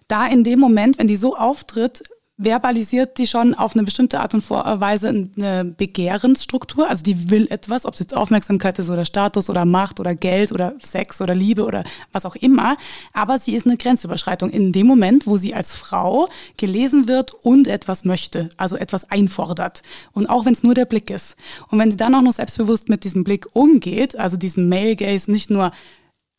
Da 0.07 0.25
in 0.25 0.43
dem 0.43 0.59
Moment, 0.59 0.97
wenn 0.97 1.07
die 1.07 1.17
so 1.17 1.35
auftritt, 1.35 2.03
verbalisiert 2.39 3.17
die 3.17 3.27
schon 3.27 3.53
auf 3.53 3.75
eine 3.75 3.83
bestimmte 3.83 4.21
Art 4.21 4.33
und 4.33 4.49
Weise 4.49 5.09
eine 5.09 5.65
Begehrensstruktur. 5.65 6.89
Also 6.89 7.03
die 7.03 7.29
will 7.29 7.47
etwas, 7.49 7.85
ob 7.85 7.93
es 7.95 7.99
jetzt 7.99 8.15
Aufmerksamkeit 8.15 8.79
ist 8.79 8.89
oder 8.89 9.03
Status 9.03 9.49
oder 9.49 9.65
Macht 9.65 9.99
oder 9.99 10.15
Geld 10.15 10.53
oder 10.53 10.73
Sex 10.79 11.21
oder 11.21 11.35
Liebe 11.35 11.65
oder 11.65 11.83
was 12.13 12.25
auch 12.25 12.37
immer. 12.37 12.77
Aber 13.11 13.37
sie 13.39 13.55
ist 13.55 13.67
eine 13.67 13.75
Grenzüberschreitung 13.75 14.49
in 14.49 14.71
dem 14.71 14.87
Moment, 14.87 15.27
wo 15.27 15.35
sie 15.35 15.53
als 15.53 15.75
Frau 15.75 16.29
gelesen 16.55 17.09
wird 17.09 17.33
und 17.33 17.67
etwas 17.67 18.05
möchte, 18.05 18.49
also 18.55 18.77
etwas 18.77 19.11
einfordert. 19.11 19.83
Und 20.13 20.27
auch 20.27 20.45
wenn 20.45 20.53
es 20.53 20.63
nur 20.63 20.73
der 20.73 20.85
Blick 20.85 21.09
ist. 21.09 21.35
Und 21.67 21.77
wenn 21.77 21.91
sie 21.91 21.97
dann 21.97 22.15
auch 22.15 22.21
noch 22.21 22.31
selbstbewusst 22.31 22.87
mit 22.87 23.03
diesem 23.03 23.25
Blick 23.25 23.47
umgeht, 23.53 24.17
also 24.17 24.37
diesem 24.37 24.69
Male 24.69 24.95
Gaze 24.95 25.29
nicht 25.29 25.49
nur 25.49 25.71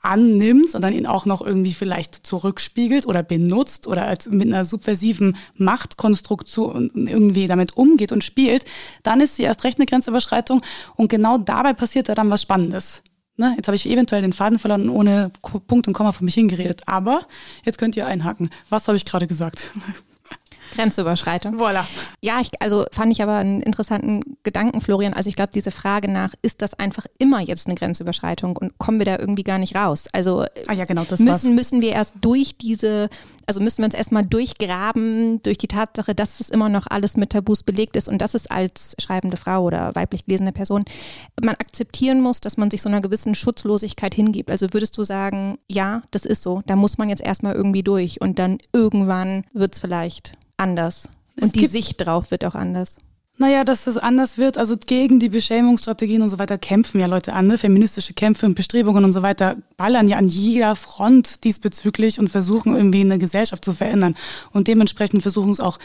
annimmt, 0.03 0.71
sondern 0.71 0.93
ihn 0.93 1.07
auch 1.07 1.27
noch 1.27 1.43
irgendwie 1.43 1.75
vielleicht 1.75 2.27
zurückspiegelt 2.27 3.07
oder 3.07 3.23
benutzt 3.23 3.87
oder 3.87 4.07
als 4.07 4.31
mit 4.31 4.49
einer 4.49 4.65
subversiven 4.65 5.37
Machtkonstruktion 5.57 6.91
irgendwie 6.95 7.47
damit 7.47 7.77
umgeht 7.77 8.13
und 8.13 8.25
spielt, 8.25 8.65
dann 9.03 9.21
ist 9.21 9.37
sie 9.37 9.43
erst 9.43 9.65
recht 9.65 9.79
eine 9.79 9.87
Grenzüberschreitung 9.87 10.63
und 10.97 11.09
genau 11.09 11.39
dabei 11.39 11.75
passiert 11.75 12.09
da 12.09 12.15
dann 12.15 12.31
was 12.31 12.43
Spannendes. 12.43 13.03
Ne? 13.37 13.55
Jetzt 13.57 13.69
habe 13.69 13.77
ich 13.77 13.89
eventuell 13.89 14.23
den 14.23 14.33
Faden 14.33 14.59
verloren 14.59 14.89
und 14.89 14.91
ohne 14.91 15.31
Punkt 15.67 15.87
und 15.89 15.95
Komma 15.95 16.13
von 16.13 16.25
mich 16.25 16.35
hingeredet, 16.35 16.83
aber 16.87 17.27
jetzt 17.65 17.79
könnt 17.79 17.97
ihr 17.97 18.07
einhaken. 18.07 18.51
Was 18.69 18.87
habe 18.89 18.97
ich 18.97 19.05
gerade 19.05 19.27
gesagt? 19.27 19.73
Grenzüberschreitung. 20.75 21.57
Voilà. 21.57 21.85
Ja, 22.21 22.41
ich, 22.41 22.51
also 22.61 22.87
fand 22.93 23.13
ich 23.13 23.23
aber 23.23 23.35
einen 23.37 23.63
interessanten 23.63 24.23
Gedanken, 24.43 24.81
Florian. 24.81 25.13
Also 25.13 25.29
ich 25.29 25.37
glaube, 25.37 25.51
diese 25.53 25.71
Frage 25.71 26.11
nach, 26.11 26.35
ist 26.43 26.63
das 26.63 26.75
einfach 26.75 27.07
immer 27.19 27.41
jetzt 27.41 27.67
eine 27.67 27.77
Grenzüberschreitung 27.77 28.57
und 28.57 28.79
kommen 28.79 28.99
wir 28.99 29.07
da 29.07 29.19
irgendwie 29.19 29.43
gar 29.43 29.59
nicht 29.59 29.77
raus? 29.77 30.07
Also 30.13 30.45
ah 30.67 30.73
ja, 30.73 30.85
genau, 30.85 31.05
müssen, 31.19 31.55
müssen 31.55 31.81
wir 31.81 31.93
erst 31.93 32.15
durch 32.21 32.57
diese, 32.57 33.09
also 33.51 33.61
müssen 33.61 33.79
wir 33.79 33.87
uns 33.87 33.97
erstmal 33.97 34.25
durchgraben 34.25 35.43
durch 35.43 35.59
die 35.59 35.67
Tatsache, 35.67 36.15
dass 36.15 36.39
es 36.39 36.51
immer 36.51 36.69
noch 36.69 36.87
alles 36.89 37.17
mit 37.17 37.31
Tabus 37.31 37.65
belegt 37.65 37.97
ist 37.97 38.09
und 38.09 38.23
dass 38.23 38.35
es 38.35 38.47
als 38.47 38.95
schreibende 39.01 39.37
Frau 39.37 39.65
oder 39.65 39.93
weiblich 39.97 40.25
gelesene 40.25 40.53
Person 40.53 40.85
man 41.43 41.57
akzeptieren 41.57 42.21
muss, 42.21 42.41
dass 42.41 42.57
man 42.57 42.71
sich 42.71 42.81
so 42.81 42.89
einer 42.89 43.01
gewissen 43.01 43.35
Schutzlosigkeit 43.35 44.15
hingibt. 44.15 44.53
Also 44.53 44.69
würdest 44.73 44.97
du 44.97 45.03
sagen, 45.03 45.59
ja, 45.67 46.05
das 46.13 46.27
ist 46.27 46.45
so, 46.45 46.63
da 46.67 46.77
muss 46.77 46.97
man 46.97 47.09
jetzt 47.09 47.23
erstmal 47.23 47.57
irgendwie 47.57 47.83
durch 47.83 48.21
und 48.21 48.39
dann 48.39 48.59
irgendwann 48.73 49.43
wird 49.53 49.75
es 49.75 49.81
vielleicht 49.81 50.35
anders. 50.57 51.09
Und 51.35 51.47
es 51.47 51.53
die 51.53 51.67
Sicht 51.67 52.01
drauf 52.01 52.31
wird 52.31 52.45
auch 52.45 52.55
anders. 52.55 52.99
Naja, 53.41 53.65
dass 53.65 53.87
es 53.87 53.97
anders 53.97 54.37
wird, 54.37 54.59
also 54.59 54.77
gegen 54.77 55.19
die 55.19 55.31
Beschämungsstrategien 55.31 56.21
und 56.21 56.29
so 56.29 56.39
weiter 56.39 56.59
kämpfen 56.59 57.01
ja 57.01 57.07
Leute 57.07 57.33
an, 57.33 57.47
ne? 57.47 57.57
feministische 57.57 58.13
Kämpfe 58.13 58.45
und 58.45 58.55
Bestrebungen 58.55 59.03
und 59.03 59.13
so 59.13 59.23
weiter 59.23 59.57
ballern 59.79 60.09
ja 60.09 60.19
an 60.19 60.29
jeder 60.29 60.77
Front 60.77 61.43
diesbezüglich 61.45 62.21
und 62.21 62.29
versuchen 62.29 62.77
irgendwie 62.77 63.01
eine 63.01 63.17
Gesellschaft 63.17 63.65
zu 63.65 63.73
verändern. 63.73 64.15
Und 64.53 64.69
dementsprechend 64.69 65.23
versuchen 65.23 65.53
es 65.53 65.59
auch 65.59 65.79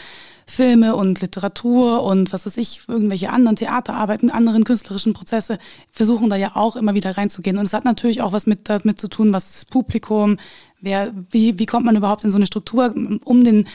Filme 0.46 0.96
und 0.96 1.22
Literatur 1.22 2.02
und 2.02 2.30
was 2.30 2.44
weiß 2.44 2.58
ich, 2.58 2.82
irgendwelche 2.88 3.30
anderen 3.30 3.56
Theaterarbeiten, 3.56 4.30
anderen 4.30 4.64
künstlerischen 4.64 5.14
Prozesse, 5.14 5.58
versuchen 5.90 6.28
da 6.28 6.36
ja 6.36 6.56
auch 6.56 6.76
immer 6.76 6.92
wieder 6.92 7.16
reinzugehen. 7.16 7.56
Und 7.56 7.64
es 7.64 7.72
hat 7.72 7.86
natürlich 7.86 8.20
auch 8.20 8.32
was 8.32 8.46
mit 8.46 8.68
damit 8.68 9.00
zu 9.00 9.08
tun, 9.08 9.32
was 9.32 9.54
das 9.54 9.64
Publikum, 9.64 10.36
wer, 10.82 11.10
wie, 11.30 11.58
wie 11.58 11.64
kommt 11.64 11.86
man 11.86 11.96
überhaupt 11.96 12.22
in 12.22 12.30
so 12.30 12.36
eine 12.36 12.44
Struktur, 12.44 12.94
um 13.24 13.44
den 13.44 13.66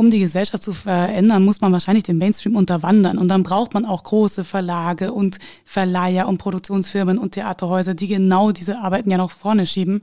um 0.00 0.10
die 0.10 0.18
Gesellschaft 0.18 0.62
zu 0.62 0.72
verändern, 0.72 1.44
muss 1.44 1.60
man 1.60 1.72
wahrscheinlich 1.72 2.04
den 2.04 2.16
Mainstream 2.16 2.56
unterwandern. 2.56 3.18
Und 3.18 3.28
dann 3.28 3.42
braucht 3.42 3.74
man 3.74 3.84
auch 3.84 4.02
große 4.02 4.44
Verlage 4.44 5.12
und 5.12 5.38
Verleiher 5.66 6.26
und 6.26 6.38
Produktionsfirmen 6.38 7.18
und 7.18 7.32
Theaterhäuser, 7.32 7.92
die 7.92 8.08
genau 8.08 8.50
diese 8.50 8.78
Arbeiten 8.78 9.10
ja 9.10 9.18
noch 9.18 9.30
vorne 9.30 9.66
schieben. 9.66 10.02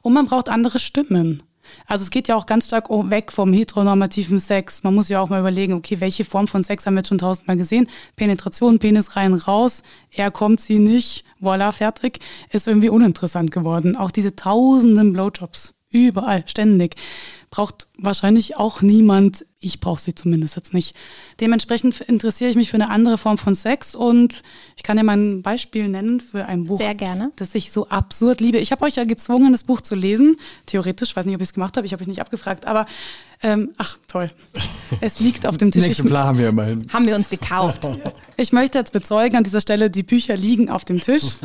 Und 0.00 0.12
man 0.12 0.26
braucht 0.26 0.48
andere 0.48 0.78
Stimmen. 0.78 1.42
Also 1.88 2.04
es 2.04 2.10
geht 2.10 2.28
ja 2.28 2.36
auch 2.36 2.46
ganz 2.46 2.66
stark 2.66 2.88
weg 2.88 3.32
vom 3.32 3.52
heteronormativen 3.52 4.38
Sex. 4.38 4.84
Man 4.84 4.94
muss 4.94 5.08
ja 5.08 5.20
auch 5.20 5.28
mal 5.28 5.40
überlegen, 5.40 5.72
okay, 5.72 5.96
welche 5.98 6.24
Form 6.24 6.46
von 6.46 6.62
Sex 6.62 6.86
haben 6.86 6.94
wir 6.94 7.00
jetzt 7.00 7.08
schon 7.08 7.18
tausendmal 7.18 7.56
gesehen? 7.56 7.88
Penetration, 8.14 8.78
Penis 8.78 9.16
rein, 9.16 9.34
raus, 9.34 9.82
er 10.12 10.30
kommt, 10.30 10.60
sie 10.60 10.78
nicht, 10.78 11.24
voilà, 11.40 11.72
fertig, 11.72 12.20
ist 12.50 12.68
irgendwie 12.68 12.90
uninteressant 12.90 13.50
geworden. 13.50 13.96
Auch 13.96 14.12
diese 14.12 14.36
tausenden 14.36 15.12
Blowjobs, 15.12 15.74
überall, 15.90 16.44
ständig 16.46 16.94
braucht 17.52 17.86
wahrscheinlich 17.98 18.56
auch 18.56 18.80
niemand. 18.80 19.44
Ich 19.60 19.78
brauche 19.78 20.00
sie 20.00 20.14
zumindest 20.14 20.56
jetzt 20.56 20.72
nicht. 20.72 20.96
Dementsprechend 21.38 22.00
interessiere 22.00 22.48
ich 22.48 22.56
mich 22.56 22.70
für 22.70 22.76
eine 22.76 22.88
andere 22.88 23.18
Form 23.18 23.36
von 23.36 23.54
Sex 23.54 23.94
und 23.94 24.42
ich 24.74 24.82
kann 24.82 24.96
dir 24.96 25.04
mal 25.04 25.18
ein 25.18 25.42
Beispiel 25.42 25.88
nennen 25.88 26.20
für 26.20 26.46
ein 26.46 26.64
Buch, 26.64 26.78
Sehr 26.78 26.94
gerne. 26.94 27.30
das 27.36 27.54
ich 27.54 27.70
so 27.70 27.86
absurd 27.88 28.40
liebe. 28.40 28.56
Ich 28.56 28.72
habe 28.72 28.82
euch 28.86 28.96
ja 28.96 29.04
gezwungen, 29.04 29.52
das 29.52 29.64
Buch 29.64 29.82
zu 29.82 29.94
lesen. 29.94 30.38
Theoretisch, 30.64 31.14
weiß 31.14 31.26
nicht, 31.26 31.34
ob 31.34 31.42
ich 31.42 31.48
es 31.48 31.52
gemacht 31.52 31.76
habe, 31.76 31.86
ich 31.86 31.92
habe 31.92 32.02
euch 32.02 32.08
nicht 32.08 32.22
abgefragt, 32.22 32.66
aber 32.66 32.86
ähm, 33.42 33.72
ach 33.76 33.98
toll. 34.08 34.30
Es 35.02 35.20
liegt 35.20 35.46
auf 35.46 35.58
dem 35.58 35.70
Tisch. 35.70 35.84
Ein 35.84 35.90
Exemplar 35.90 36.24
haben 36.24 36.38
wir 36.38 36.48
immerhin. 36.48 36.86
Haben 36.90 37.06
wir 37.06 37.14
uns 37.14 37.28
gekauft. 37.28 37.86
Ich 38.38 38.50
möchte 38.50 38.78
jetzt 38.78 38.92
bezeugen 38.92 39.36
an 39.36 39.44
dieser 39.44 39.60
Stelle, 39.60 39.90
die 39.90 40.02
Bücher 40.02 40.36
liegen 40.36 40.70
auf 40.70 40.86
dem 40.86 41.00
Tisch. 41.00 41.36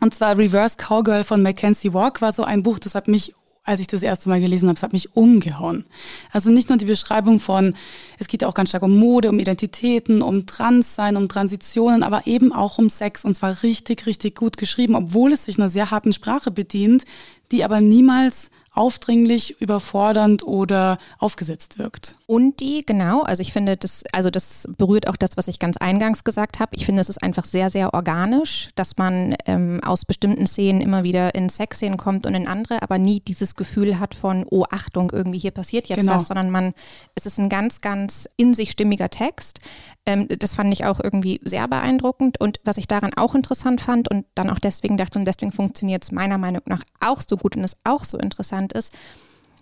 Und 0.00 0.14
zwar 0.14 0.38
Reverse 0.38 0.76
Cowgirl 0.76 1.24
von 1.24 1.42
Mackenzie 1.42 1.92
Walk 1.92 2.22
war 2.22 2.32
so 2.32 2.44
ein 2.44 2.62
Buch, 2.62 2.78
das 2.78 2.94
hat 2.94 3.08
mich 3.08 3.34
als 3.68 3.80
ich 3.80 3.86
das 3.86 4.02
erste 4.02 4.30
Mal 4.30 4.40
gelesen 4.40 4.68
habe, 4.68 4.76
es 4.76 4.82
hat 4.82 4.94
mich 4.94 5.14
umgehauen. 5.14 5.84
Also 6.32 6.50
nicht 6.50 6.70
nur 6.70 6.78
die 6.78 6.86
Beschreibung 6.86 7.38
von, 7.38 7.74
es 8.18 8.26
geht 8.26 8.42
ja 8.42 8.48
auch 8.48 8.54
ganz 8.54 8.70
stark 8.70 8.82
um 8.82 8.98
Mode, 8.98 9.28
um 9.28 9.38
Identitäten, 9.38 10.22
um 10.22 10.46
Transsein, 10.46 11.16
um 11.16 11.28
Transitionen, 11.28 12.02
aber 12.02 12.26
eben 12.26 12.52
auch 12.52 12.78
um 12.78 12.88
Sex 12.88 13.26
und 13.26 13.34
zwar 13.34 13.62
richtig, 13.62 14.06
richtig 14.06 14.36
gut 14.36 14.56
geschrieben, 14.56 14.94
obwohl 14.94 15.32
es 15.32 15.44
sich 15.44 15.58
einer 15.58 15.68
sehr 15.68 15.90
harten 15.90 16.14
Sprache 16.14 16.50
bedient, 16.50 17.04
die 17.52 17.62
aber 17.62 17.82
niemals 17.82 18.50
aufdringlich, 18.78 19.60
überfordernd 19.60 20.46
oder 20.46 20.98
aufgesetzt 21.18 21.80
wirkt. 21.80 22.14
Und 22.26 22.60
die, 22.60 22.86
genau, 22.86 23.22
also 23.22 23.40
ich 23.40 23.52
finde, 23.52 23.76
das, 23.76 24.04
also 24.12 24.30
das 24.30 24.68
berührt 24.78 25.08
auch 25.08 25.16
das, 25.16 25.30
was 25.34 25.48
ich 25.48 25.58
ganz 25.58 25.76
eingangs 25.78 26.22
gesagt 26.22 26.60
habe. 26.60 26.76
Ich 26.76 26.86
finde, 26.86 27.00
es 27.00 27.08
ist 27.08 27.20
einfach 27.20 27.44
sehr, 27.44 27.70
sehr 27.70 27.92
organisch, 27.92 28.68
dass 28.76 28.96
man 28.96 29.34
ähm, 29.46 29.80
aus 29.82 30.04
bestimmten 30.04 30.46
Szenen 30.46 30.80
immer 30.80 31.02
wieder 31.02 31.34
in 31.34 31.48
Sexszenen 31.48 31.98
kommt 31.98 32.24
und 32.24 32.34
in 32.34 32.46
andere, 32.46 32.80
aber 32.80 32.98
nie 32.98 33.18
dieses 33.18 33.56
Gefühl 33.56 33.98
hat 33.98 34.14
von, 34.14 34.46
oh 34.48 34.64
Achtung, 34.70 35.10
irgendwie 35.12 35.40
hier 35.40 35.50
passiert 35.50 35.88
jetzt 35.88 36.02
genau. 36.02 36.14
was, 36.14 36.28
sondern 36.28 36.50
man, 36.50 36.72
es 37.16 37.26
ist 37.26 37.40
ein 37.40 37.48
ganz, 37.48 37.80
ganz 37.80 38.28
in 38.36 38.54
sich 38.54 38.70
stimmiger 38.70 39.10
Text. 39.10 39.58
Ähm, 40.08 40.26
das 40.26 40.54
fand 40.54 40.72
ich 40.72 40.86
auch 40.86 41.00
irgendwie 41.02 41.38
sehr 41.44 41.68
beeindruckend. 41.68 42.40
Und 42.40 42.60
was 42.64 42.78
ich 42.78 42.86
daran 42.88 43.12
auch 43.14 43.34
interessant 43.34 43.82
fand 43.82 44.10
und 44.10 44.24
dann 44.34 44.48
auch 44.48 44.58
deswegen 44.58 44.96
dachte, 44.96 45.18
und 45.18 45.26
deswegen 45.26 45.52
funktioniert 45.52 46.02
es 46.02 46.12
meiner 46.12 46.38
Meinung 46.38 46.62
nach 46.64 46.82
auch 47.00 47.20
so 47.20 47.36
gut 47.36 47.56
und 47.56 47.64
ist 47.64 47.76
auch 47.84 48.04
so 48.04 48.16
interessant, 48.16 48.67
interessant 48.68 48.72
ist, 48.72 48.92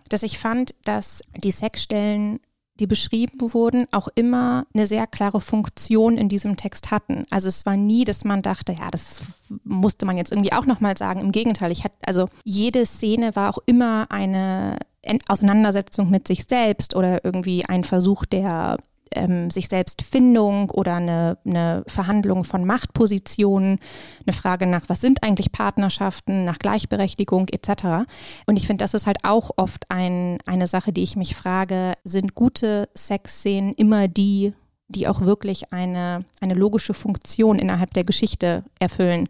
dass 0.09 0.23
ich 0.23 0.39
fand, 0.39 0.75
dass 0.85 1.23
die 1.43 1.51
Sexstellen, 1.51 2.41
die 2.79 2.87
beschrieben 2.87 3.53
wurden, 3.55 3.87
auch 3.91 4.09
immer 4.15 4.67
eine 4.75 4.87
sehr 4.87 5.07
klare 5.07 5.41
Funktion 5.41 6.19
in 6.19 6.29
diesem 6.29 6.57
Text 6.57 6.91
hatten. 6.91 7.25
Also 7.31 7.49
es 7.49 7.65
war 7.65 7.77
nie, 7.77 8.05
dass 8.05 8.25
man 8.25 8.41
dachte, 8.41 8.73
ja, 8.73 8.91
das 8.91 9.23
musste 9.65 10.05
man 10.05 10.17
jetzt 10.17 10.31
irgendwie 10.31 10.53
auch 10.53 10.67
nochmal 10.67 10.97
sagen. 10.97 11.21
Im 11.21 11.33
Gegenteil, 11.33 11.73
ich 11.73 11.85
hatte, 11.85 11.97
also 12.07 12.29
jede 12.45 12.85
Szene 12.85 13.35
war 13.35 13.51
auch 13.51 13.59
immer 13.65 14.11
eine 14.11 14.79
Auseinandersetzung 15.27 16.11
mit 16.11 16.29
sich 16.29 16.45
selbst 16.45 16.95
oder 16.95 17.25
irgendwie 17.25 17.65
ein 17.65 17.83
Versuch 17.83 18.27
der 18.27 18.77
ähm, 19.15 19.51
sich 19.51 19.69
selbst 19.69 20.03
Findung 20.03 20.71
oder 20.71 20.97
eine, 20.97 21.39
eine 21.45 21.85
Verhandlung 21.87 22.45
von 22.45 22.65
Machtpositionen, 22.65 23.79
eine 24.27 24.33
Frage 24.33 24.67
nach, 24.67 24.89
was 24.89 25.01
sind 25.01 25.23
eigentlich 25.23 25.53
Partnerschaften, 25.53 26.45
nach 26.45 26.59
Gleichberechtigung 26.59 27.49
etc. 27.49 28.09
Und 28.47 28.57
ich 28.57 28.67
finde, 28.67 28.85
das 28.85 28.95
ist 28.95 29.07
halt 29.07 29.19
auch 29.25 29.51
oft 29.57 29.85
ein, 29.91 30.39
eine 30.47 30.67
Sache, 30.67 30.93
die 30.93 31.03
ich 31.03 31.17
mich 31.17 31.35
frage, 31.35 31.95
sind 32.05 32.35
gute 32.35 32.89
Sexszenen 32.97 33.75
immer 33.75 34.09
die, 34.09 34.53
die 34.89 35.09
auch 35.09 35.21
wirklich 35.21 35.73
eine, 35.73 36.25
eine 36.41 36.55
logische 36.55 36.95
Funktion 36.95 37.59
innerhalb 37.59 37.93
der 37.95 38.05
Geschichte 38.05 38.65
erfüllen. 38.79 39.29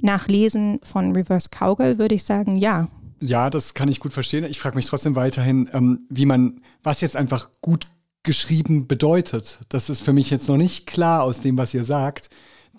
Nach 0.00 0.28
Lesen 0.28 0.80
von 0.82 1.14
Reverse 1.14 1.48
Cowgirl 1.50 1.98
würde 1.98 2.14
ich 2.14 2.24
sagen, 2.24 2.56
ja. 2.56 2.88
Ja, 3.20 3.48
das 3.48 3.74
kann 3.74 3.88
ich 3.88 4.00
gut 4.00 4.12
verstehen. 4.12 4.44
Ich 4.44 4.58
frage 4.58 4.76
mich 4.76 4.86
trotzdem 4.86 5.16
weiterhin, 5.16 5.70
ähm, 5.72 6.06
wie 6.10 6.26
man, 6.26 6.60
was 6.82 7.00
jetzt 7.00 7.16
einfach 7.16 7.48
gut 7.62 7.86
geschrieben 8.26 8.86
bedeutet. 8.86 9.60
Das 9.70 9.88
ist 9.88 10.02
für 10.02 10.12
mich 10.12 10.28
jetzt 10.28 10.48
noch 10.48 10.58
nicht 10.58 10.86
klar 10.86 11.22
aus 11.22 11.40
dem, 11.40 11.56
was 11.56 11.72
ihr 11.72 11.84
sagt. 11.84 12.28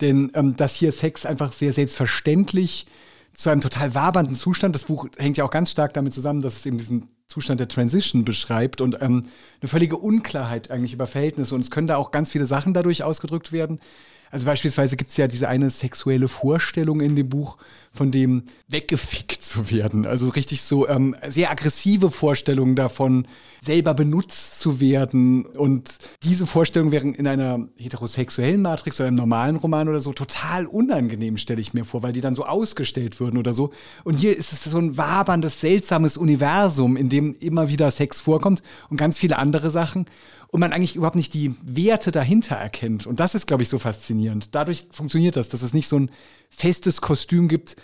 Denn 0.00 0.30
ähm, 0.34 0.56
dass 0.56 0.76
hier 0.76 0.92
Sex 0.92 1.26
einfach 1.26 1.52
sehr 1.52 1.72
selbstverständlich 1.72 2.86
zu 3.32 3.50
einem 3.50 3.60
total 3.60 3.94
wabernden 3.94 4.36
Zustand, 4.36 4.74
das 4.74 4.84
Buch 4.84 5.08
hängt 5.16 5.36
ja 5.36 5.44
auch 5.44 5.50
ganz 5.50 5.70
stark 5.70 5.94
damit 5.94 6.14
zusammen, 6.14 6.40
dass 6.40 6.56
es 6.56 6.66
eben 6.66 6.78
diesen 6.78 7.08
Zustand 7.26 7.60
der 7.60 7.68
Transition 7.68 8.24
beschreibt 8.24 8.80
und 8.80 9.00
ähm, 9.00 9.26
eine 9.60 9.68
völlige 9.68 9.96
Unklarheit 9.96 10.70
eigentlich 10.70 10.92
über 10.92 11.06
Verhältnisse. 11.06 11.54
Und 11.54 11.60
es 11.60 11.70
können 11.70 11.86
da 11.86 11.96
auch 11.96 12.10
ganz 12.10 12.32
viele 12.32 12.46
Sachen 12.46 12.74
dadurch 12.74 13.02
ausgedrückt 13.02 13.52
werden. 13.52 13.80
Also 14.30 14.46
beispielsweise 14.46 14.96
gibt 14.96 15.10
es 15.10 15.16
ja 15.16 15.26
diese 15.26 15.48
eine 15.48 15.70
sexuelle 15.70 16.28
Vorstellung 16.28 17.00
in 17.00 17.16
dem 17.16 17.28
Buch, 17.28 17.58
von 17.92 18.10
dem 18.10 18.44
weggefickt 18.68 19.42
zu 19.42 19.70
werden. 19.70 20.06
Also 20.06 20.28
richtig 20.28 20.62
so 20.62 20.88
ähm, 20.88 21.16
sehr 21.28 21.50
aggressive 21.50 22.10
Vorstellungen 22.10 22.74
davon, 22.74 23.26
selber 23.60 23.94
benutzt 23.94 24.60
zu 24.60 24.80
werden. 24.80 25.46
Und 25.46 25.96
diese 26.22 26.46
Vorstellungen 26.46 26.92
wären 26.92 27.14
in 27.14 27.26
einer 27.26 27.66
heterosexuellen 27.76 28.62
Matrix 28.62 29.00
oder 29.00 29.08
einem 29.08 29.16
normalen 29.16 29.56
Roman 29.56 29.88
oder 29.88 30.00
so 30.00 30.12
total 30.12 30.66
unangenehm, 30.66 31.36
stelle 31.36 31.60
ich 31.60 31.74
mir 31.74 31.84
vor, 31.84 32.02
weil 32.02 32.12
die 32.12 32.20
dann 32.20 32.34
so 32.34 32.44
ausgestellt 32.44 33.20
würden 33.20 33.38
oder 33.38 33.52
so. 33.52 33.72
Und 34.04 34.14
hier 34.14 34.36
ist 34.36 34.52
es 34.52 34.64
so 34.64 34.78
ein 34.78 34.96
waberndes, 34.96 35.60
seltsames 35.60 36.16
Universum, 36.16 36.96
in 36.96 37.08
dem 37.08 37.34
immer 37.40 37.68
wieder 37.68 37.90
Sex 37.90 38.20
vorkommt 38.20 38.62
und 38.90 38.96
ganz 38.96 39.18
viele 39.18 39.38
andere 39.38 39.70
Sachen 39.70 40.06
und 40.48 40.60
man 40.60 40.72
eigentlich 40.72 40.96
überhaupt 40.96 41.16
nicht 41.16 41.34
die 41.34 41.54
Werte 41.62 42.10
dahinter 42.10 42.56
erkennt. 42.56 43.06
Und 43.06 43.20
das 43.20 43.34
ist, 43.34 43.46
glaube 43.46 43.62
ich, 43.62 43.68
so 43.68 43.78
faszinierend. 43.78 44.54
Dadurch 44.54 44.86
funktioniert 44.90 45.36
das, 45.36 45.48
dass 45.48 45.62
es 45.62 45.74
nicht 45.74 45.88
so 45.88 45.98
ein 45.98 46.10
festes 46.50 47.00
Kostüm 47.00 47.48
gibt, 47.48 47.76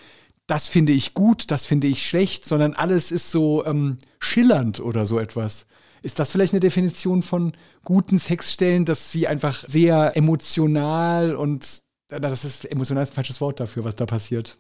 das 0.47 0.69
finde 0.69 0.93
ich 0.93 1.15
gut, 1.15 1.51
das 1.51 1.65
finde 1.65 1.87
ich 1.87 2.07
schlecht, 2.07 2.45
sondern 2.45 2.75
alles 2.75 3.11
ist 3.13 3.31
so 3.31 3.65
ähm, 3.65 3.99
schillernd 4.19 4.81
oder 4.81 5.07
so 5.07 5.19
etwas. 5.19 5.67
Ist 6.03 6.19
das 6.19 6.31
vielleicht 6.31 6.53
eine 6.53 6.61
Definition 6.61 7.23
von 7.23 7.53
guten 7.83 8.19
Sexstellen, 8.19 8.85
dass 8.85 9.11
sie 9.11 9.27
einfach 9.27 9.65
sehr 9.67 10.17
emotional 10.17 11.35
und 11.35 11.83
das 12.09 12.45
ist 12.45 12.67
emotional 12.67 13.03
ist 13.03 13.13
ein 13.13 13.15
falsches 13.15 13.41
Wort 13.41 13.59
dafür, 13.59 13.85
was 13.85 13.97
da 13.97 14.05
passiert. 14.05 14.59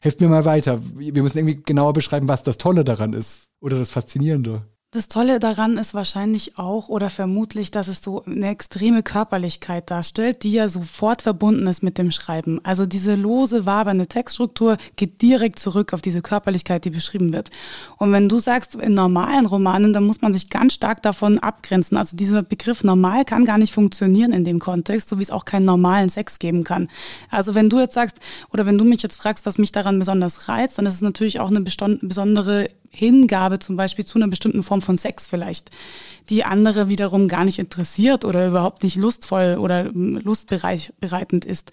Helft 0.00 0.20
mir 0.20 0.28
mal 0.28 0.44
weiter. 0.44 0.80
Wir 0.96 1.22
müssen 1.22 1.38
irgendwie 1.38 1.62
genauer 1.62 1.92
beschreiben, 1.92 2.26
was 2.26 2.42
das 2.42 2.58
Tolle 2.58 2.84
daran 2.84 3.12
ist 3.12 3.50
oder 3.60 3.78
das 3.78 3.90
Faszinierende. 3.90 4.66
Das 4.92 5.06
Tolle 5.06 5.38
daran 5.38 5.78
ist 5.78 5.94
wahrscheinlich 5.94 6.58
auch 6.58 6.88
oder 6.88 7.10
vermutlich, 7.10 7.70
dass 7.70 7.86
es 7.86 8.02
so 8.02 8.24
eine 8.24 8.48
extreme 8.48 9.04
Körperlichkeit 9.04 9.88
darstellt, 9.88 10.42
die 10.42 10.50
ja 10.50 10.68
sofort 10.68 11.22
verbunden 11.22 11.68
ist 11.68 11.84
mit 11.84 11.96
dem 11.96 12.10
Schreiben. 12.10 12.58
Also 12.64 12.86
diese 12.86 13.14
lose, 13.14 13.66
wabernde 13.66 14.08
Textstruktur 14.08 14.78
geht 14.96 15.22
direkt 15.22 15.60
zurück 15.60 15.92
auf 15.92 16.02
diese 16.02 16.22
Körperlichkeit, 16.22 16.84
die 16.84 16.90
beschrieben 16.90 17.32
wird. 17.32 17.50
Und 17.98 18.10
wenn 18.10 18.28
du 18.28 18.40
sagst, 18.40 18.74
in 18.74 18.94
normalen 18.94 19.46
Romanen, 19.46 19.92
dann 19.92 20.06
muss 20.06 20.22
man 20.22 20.32
sich 20.32 20.50
ganz 20.50 20.74
stark 20.74 21.02
davon 21.02 21.38
abgrenzen. 21.38 21.96
Also 21.96 22.16
dieser 22.16 22.42
Begriff 22.42 22.82
normal 22.82 23.24
kann 23.24 23.44
gar 23.44 23.58
nicht 23.58 23.72
funktionieren 23.72 24.32
in 24.32 24.44
dem 24.44 24.58
Kontext, 24.58 25.08
so 25.08 25.20
wie 25.20 25.22
es 25.22 25.30
auch 25.30 25.44
keinen 25.44 25.66
normalen 25.66 26.08
Sex 26.08 26.40
geben 26.40 26.64
kann. 26.64 26.88
Also 27.30 27.54
wenn 27.54 27.70
du 27.70 27.78
jetzt 27.78 27.94
sagst, 27.94 28.18
oder 28.52 28.66
wenn 28.66 28.76
du 28.76 28.84
mich 28.84 29.02
jetzt 29.02 29.22
fragst, 29.22 29.46
was 29.46 29.56
mich 29.56 29.70
daran 29.70 30.00
besonders 30.00 30.48
reizt, 30.48 30.78
dann 30.78 30.86
ist 30.86 30.94
es 30.94 31.00
natürlich 31.00 31.38
auch 31.38 31.50
eine 31.50 31.60
besondere 31.60 32.70
Hingabe 32.90 33.60
zum 33.60 33.76
Beispiel 33.76 34.04
zu 34.04 34.18
einer 34.18 34.28
bestimmten 34.28 34.62
Form 34.62 34.82
von 34.82 34.98
Sex 34.98 35.26
vielleicht, 35.26 35.70
die 36.28 36.44
andere 36.44 36.88
wiederum 36.88 37.28
gar 37.28 37.44
nicht 37.44 37.58
interessiert 37.58 38.24
oder 38.24 38.48
überhaupt 38.48 38.82
nicht 38.82 38.96
lustvoll 38.96 39.56
oder 39.58 39.84
lustbereitend 39.84 41.44
ist. 41.44 41.72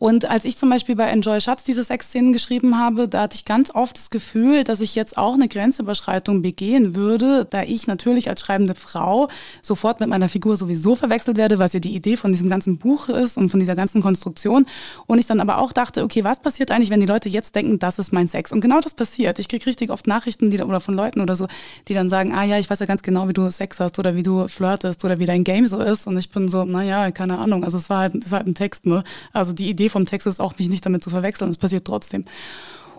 Und 0.00 0.24
als 0.30 0.46
ich 0.46 0.56
zum 0.56 0.70
Beispiel 0.70 0.96
bei 0.96 1.04
Enjoy 1.04 1.42
Schatz 1.42 1.62
diese 1.62 1.84
Sexszenen 1.84 2.32
geschrieben 2.32 2.78
habe, 2.78 3.06
da 3.06 3.20
hatte 3.20 3.36
ich 3.36 3.44
ganz 3.44 3.70
oft 3.74 3.98
das 3.98 4.08
Gefühl, 4.08 4.64
dass 4.64 4.80
ich 4.80 4.94
jetzt 4.94 5.18
auch 5.18 5.34
eine 5.34 5.46
Grenzüberschreitung 5.46 6.40
begehen 6.40 6.94
würde, 6.96 7.46
da 7.50 7.64
ich 7.64 7.86
natürlich 7.86 8.30
als 8.30 8.40
schreibende 8.40 8.74
Frau 8.74 9.28
sofort 9.60 10.00
mit 10.00 10.08
meiner 10.08 10.30
Figur 10.30 10.56
sowieso 10.56 10.94
verwechselt 10.94 11.36
werde, 11.36 11.58
was 11.58 11.74
ja 11.74 11.80
die 11.80 11.94
Idee 11.94 12.16
von 12.16 12.32
diesem 12.32 12.48
ganzen 12.48 12.78
Buch 12.78 13.10
ist 13.10 13.36
und 13.36 13.50
von 13.50 13.60
dieser 13.60 13.76
ganzen 13.76 14.00
Konstruktion. 14.00 14.64
Und 15.04 15.18
ich 15.18 15.26
dann 15.26 15.38
aber 15.38 15.58
auch 15.58 15.70
dachte, 15.70 16.02
okay, 16.02 16.24
was 16.24 16.40
passiert 16.40 16.70
eigentlich, 16.70 16.88
wenn 16.88 17.00
die 17.00 17.06
Leute 17.06 17.28
jetzt 17.28 17.54
denken, 17.54 17.78
das 17.78 17.98
ist 17.98 18.10
mein 18.10 18.26
Sex? 18.26 18.52
Und 18.52 18.62
genau 18.62 18.80
das 18.80 18.94
passiert. 18.94 19.38
Ich 19.38 19.48
kriege 19.48 19.66
richtig 19.66 19.90
oft 19.90 20.06
Nachrichten 20.06 20.48
die, 20.48 20.62
oder 20.62 20.80
von 20.80 20.94
Leuten 20.94 21.20
oder 21.20 21.36
so, 21.36 21.46
die 21.88 21.92
dann 21.92 22.08
sagen, 22.08 22.34
ah 22.34 22.44
ja, 22.44 22.58
ich 22.58 22.70
weiß 22.70 22.78
ja 22.78 22.86
ganz 22.86 23.02
genau, 23.02 23.28
wie 23.28 23.34
du 23.34 23.50
Sex 23.50 23.78
hast 23.80 23.98
oder 23.98 24.16
wie 24.16 24.22
du 24.22 24.48
flirtest 24.48 25.04
oder 25.04 25.18
wie 25.18 25.26
dein 25.26 25.44
Game 25.44 25.66
so 25.66 25.78
ist. 25.78 26.06
Und 26.06 26.16
ich 26.16 26.30
bin 26.30 26.48
so, 26.48 26.64
naja, 26.64 27.10
keine 27.10 27.36
Ahnung. 27.36 27.64
Also 27.64 27.76
es 27.76 27.90
war 27.90 27.98
halt, 27.98 28.14
es 28.14 28.24
ist 28.24 28.32
halt 28.32 28.46
ein 28.46 28.54
Text, 28.54 28.86
ne? 28.86 29.04
Also 29.34 29.52
die 29.52 29.68
Idee 29.68 29.89
vom 29.90 30.06
Text 30.06 30.26
ist 30.26 30.40
auch, 30.40 30.58
mich 30.58 30.68
nicht 30.68 30.84
damit 30.86 31.02
zu 31.02 31.10
verwechseln. 31.10 31.50
Es 31.50 31.58
passiert 31.58 31.86
trotzdem. 31.86 32.24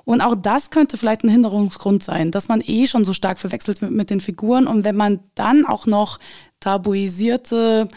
Und 0.04 0.22
auch 0.22 0.36
das 0.36 0.70
könnte 0.72 0.98
vielleicht 0.98 1.24
ein 1.24 1.30
Hinderungsgrund 1.30 2.04
sein, 2.04 2.32
dass 2.32 2.48
man 2.48 2.62
eh 2.66 2.88
schon 2.88 3.06
so 3.06 3.14
stark 3.14 3.40
verwechselt 3.40 3.82
mit, 3.82 3.92
mit 3.92 4.10
den 4.10 4.20
Figuren. 4.20 4.68
Und 4.68 4.84
wenn 4.84 4.96
man 4.96 5.20
dann 5.36 5.66
auch 5.66 5.86
noch 5.86 6.20
tabuisierte 6.60 7.88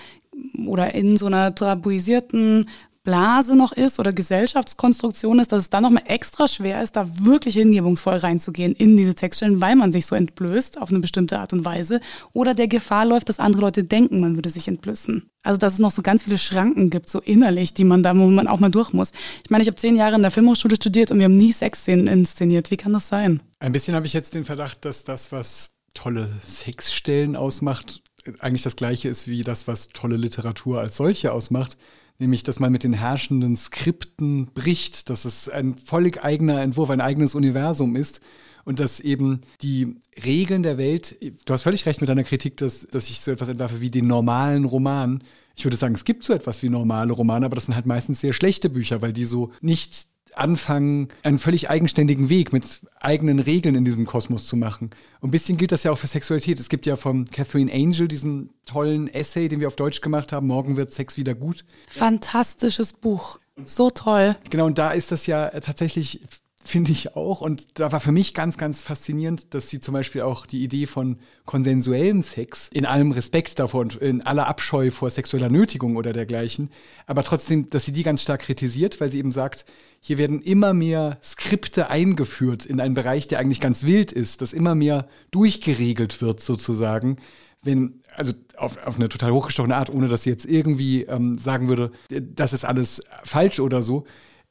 oder 0.66 0.94
in 0.94 1.16
so 1.16 1.26
einer 1.26 1.54
tabuisierten 1.54 2.68
Blase 3.04 3.54
noch 3.54 3.72
ist 3.72 4.00
oder 4.00 4.14
Gesellschaftskonstruktion 4.14 5.38
ist, 5.38 5.52
dass 5.52 5.60
es 5.60 5.70
dann 5.70 5.82
nochmal 5.82 6.04
extra 6.06 6.48
schwer 6.48 6.82
ist, 6.82 6.96
da 6.96 7.06
wirklich 7.20 7.54
hingebungsvoll 7.54 8.16
reinzugehen 8.16 8.74
in 8.74 8.96
diese 8.96 9.14
Textstellen, 9.14 9.60
weil 9.60 9.76
man 9.76 9.92
sich 9.92 10.06
so 10.06 10.16
entblößt 10.16 10.80
auf 10.80 10.88
eine 10.88 11.00
bestimmte 11.00 11.38
Art 11.38 11.52
und 11.52 11.66
Weise 11.66 12.00
oder 12.32 12.54
der 12.54 12.66
Gefahr 12.66 13.04
läuft, 13.04 13.28
dass 13.28 13.38
andere 13.38 13.60
Leute 13.60 13.84
denken, 13.84 14.20
man 14.20 14.36
würde 14.36 14.48
sich 14.48 14.68
entblößen. 14.68 15.30
Also 15.42 15.58
dass 15.58 15.74
es 15.74 15.78
noch 15.78 15.90
so 15.90 16.00
ganz 16.00 16.22
viele 16.22 16.38
Schranken 16.38 16.88
gibt, 16.88 17.10
so 17.10 17.20
innerlich, 17.20 17.74
die 17.74 17.84
man 17.84 18.02
da, 18.02 18.16
wo 18.16 18.26
man 18.26 18.48
auch 18.48 18.58
mal 18.58 18.70
durch 18.70 18.94
muss. 18.94 19.12
Ich 19.44 19.50
meine, 19.50 19.60
ich 19.60 19.68
habe 19.68 19.76
zehn 19.76 19.96
Jahre 19.96 20.16
in 20.16 20.22
der 20.22 20.30
Filmhochschule 20.30 20.76
studiert 20.76 21.10
und 21.10 21.18
wir 21.18 21.26
haben 21.26 21.36
nie 21.36 21.52
Sexszenen 21.52 22.06
inszeniert. 22.06 22.70
Wie 22.70 22.78
kann 22.78 22.94
das 22.94 23.08
sein? 23.08 23.42
Ein 23.58 23.72
bisschen 23.72 23.94
habe 23.94 24.06
ich 24.06 24.14
jetzt 24.14 24.34
den 24.34 24.44
Verdacht, 24.44 24.86
dass 24.86 25.04
das, 25.04 25.30
was 25.30 25.74
tolle 25.92 26.30
Sexstellen 26.42 27.36
ausmacht, 27.36 28.02
eigentlich 28.38 28.62
das 28.62 28.76
gleiche 28.76 29.10
ist 29.10 29.28
wie 29.28 29.44
das, 29.44 29.68
was 29.68 29.88
tolle 29.88 30.16
Literatur 30.16 30.80
als 30.80 30.96
solche 30.96 31.32
ausmacht 31.32 31.76
nämlich 32.18 32.42
dass 32.42 32.60
man 32.60 32.72
mit 32.72 32.84
den 32.84 32.92
herrschenden 32.92 33.56
Skripten 33.56 34.46
bricht, 34.46 35.10
dass 35.10 35.24
es 35.24 35.48
ein 35.48 35.76
völlig 35.76 36.24
eigener 36.24 36.60
Entwurf, 36.62 36.90
ein 36.90 37.00
eigenes 37.00 37.34
Universum 37.34 37.96
ist 37.96 38.20
und 38.64 38.80
dass 38.80 39.00
eben 39.00 39.40
die 39.62 39.96
Regeln 40.24 40.62
der 40.62 40.78
Welt, 40.78 41.16
du 41.20 41.52
hast 41.52 41.62
völlig 41.62 41.86
recht 41.86 42.00
mit 42.00 42.08
deiner 42.08 42.24
Kritik, 42.24 42.56
dass, 42.56 42.86
dass 42.90 43.08
ich 43.10 43.20
so 43.20 43.32
etwas 43.32 43.48
entwerfe 43.48 43.80
wie 43.80 43.90
den 43.90 44.06
normalen 44.06 44.64
Roman. 44.64 45.22
Ich 45.56 45.64
würde 45.64 45.76
sagen, 45.76 45.94
es 45.94 46.04
gibt 46.04 46.24
so 46.24 46.32
etwas 46.32 46.62
wie 46.62 46.68
normale 46.68 47.12
Romane, 47.12 47.46
aber 47.46 47.54
das 47.54 47.66
sind 47.66 47.74
halt 47.74 47.86
meistens 47.86 48.20
sehr 48.20 48.32
schlechte 48.32 48.70
Bücher, 48.70 49.02
weil 49.02 49.12
die 49.12 49.24
so 49.24 49.52
nicht 49.60 50.06
anfangen, 50.36 51.08
einen 51.22 51.38
völlig 51.38 51.70
eigenständigen 51.70 52.28
Weg 52.28 52.52
mit 52.52 52.82
eigenen 53.00 53.38
Regeln 53.38 53.74
in 53.74 53.84
diesem 53.84 54.06
Kosmos 54.06 54.46
zu 54.46 54.56
machen. 54.56 54.90
Und 55.20 55.28
ein 55.28 55.30
bisschen 55.30 55.56
gilt 55.56 55.72
das 55.72 55.84
ja 55.84 55.92
auch 55.92 55.98
für 55.98 56.06
Sexualität. 56.06 56.58
Es 56.58 56.68
gibt 56.68 56.86
ja 56.86 56.96
von 56.96 57.26
Catherine 57.26 57.72
Angel 57.72 58.08
diesen 58.08 58.50
tollen 58.64 59.08
Essay, 59.08 59.48
den 59.48 59.60
wir 59.60 59.68
auf 59.68 59.76
Deutsch 59.76 60.00
gemacht 60.00 60.32
haben, 60.32 60.46
Morgen 60.46 60.76
wird 60.76 60.92
Sex 60.92 61.16
wieder 61.16 61.34
gut. 61.34 61.64
Fantastisches 61.88 62.92
Buch. 62.92 63.38
So 63.64 63.90
toll. 63.90 64.36
Genau, 64.50 64.66
und 64.66 64.78
da 64.78 64.90
ist 64.90 65.12
das 65.12 65.26
ja 65.26 65.48
tatsächlich 65.60 66.20
finde 66.64 66.92
ich 66.92 67.14
auch. 67.14 67.40
Und 67.42 67.78
da 67.78 67.92
war 67.92 68.00
für 68.00 68.10
mich 68.10 68.34
ganz, 68.34 68.56
ganz 68.56 68.82
faszinierend, 68.82 69.54
dass 69.54 69.68
sie 69.68 69.80
zum 69.80 69.92
Beispiel 69.92 70.22
auch 70.22 70.46
die 70.46 70.64
Idee 70.64 70.86
von 70.86 71.18
konsensuellem 71.44 72.22
Sex 72.22 72.68
in 72.72 72.86
allem 72.86 73.12
Respekt 73.12 73.58
davor 73.58 73.82
und 73.82 73.96
in 73.96 74.22
aller 74.22 74.46
Abscheu 74.46 74.90
vor 74.90 75.10
sexueller 75.10 75.50
Nötigung 75.50 75.96
oder 75.96 76.12
dergleichen, 76.12 76.70
aber 77.06 77.22
trotzdem, 77.22 77.68
dass 77.68 77.84
sie 77.84 77.92
die 77.92 78.02
ganz 78.02 78.22
stark 78.22 78.40
kritisiert, 78.40 79.00
weil 79.00 79.10
sie 79.10 79.18
eben 79.18 79.30
sagt, 79.30 79.66
hier 80.00 80.18
werden 80.18 80.40
immer 80.42 80.74
mehr 80.74 81.18
Skripte 81.22 81.88
eingeführt 81.88 82.66
in 82.66 82.80
einen 82.80 82.94
Bereich, 82.94 83.28
der 83.28 83.38
eigentlich 83.38 83.60
ganz 83.60 83.84
wild 83.84 84.12
ist, 84.12 84.42
dass 84.42 84.52
immer 84.52 84.74
mehr 84.74 85.06
durchgeregelt 85.30 86.20
wird 86.20 86.40
sozusagen. 86.40 87.18
Wenn, 87.62 88.02
also 88.14 88.32
auf, 88.56 88.76
auf 88.86 88.96
eine 88.96 89.08
total 89.08 89.32
hochgestochene 89.32 89.74
Art, 89.76 89.88
ohne 89.88 90.08
dass 90.08 90.22
sie 90.22 90.30
jetzt 90.30 90.44
irgendwie 90.44 91.04
ähm, 91.04 91.38
sagen 91.38 91.68
würde, 91.68 91.90
das 92.08 92.52
ist 92.52 92.64
alles 92.64 93.02
falsch 93.22 93.60
oder 93.60 93.82
so. 93.82 94.04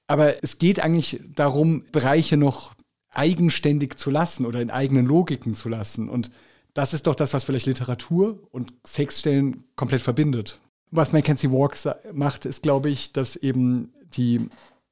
Aber 0.08 0.44
es 0.44 0.58
geht 0.58 0.80
eigentlich 0.80 1.22
darum, 1.36 1.86
Bereiche 1.92 2.38
noch 2.38 2.74
eigenständig 3.10 3.96
zu 3.98 4.10
lassen 4.10 4.46
oder 4.46 4.62
in 4.62 4.72
eigenen 4.72 5.06
Logiken 5.06 5.54
zu 5.54 5.70
lassen. 5.70 6.10
Und 6.10 6.32
das 6.74 6.94
ist 6.94 7.08
doch 7.08 7.16
das, 7.16 7.34
was 7.34 7.44
vielleicht 7.44 7.68
Literatur 7.68 8.40
und 8.52 8.74
Sexstellen 8.86 9.64
komplett 9.76 10.02
verbindet. 10.02 10.60
Was 10.92 11.14
Mackenzie 11.14 11.52
Walk 11.52 11.78
macht, 12.14 12.46
ist, 12.46 12.64
glaube 12.64 12.90
ich, 12.90 13.14
dass 13.14 13.36
eben 13.36 13.94
die 14.16 14.50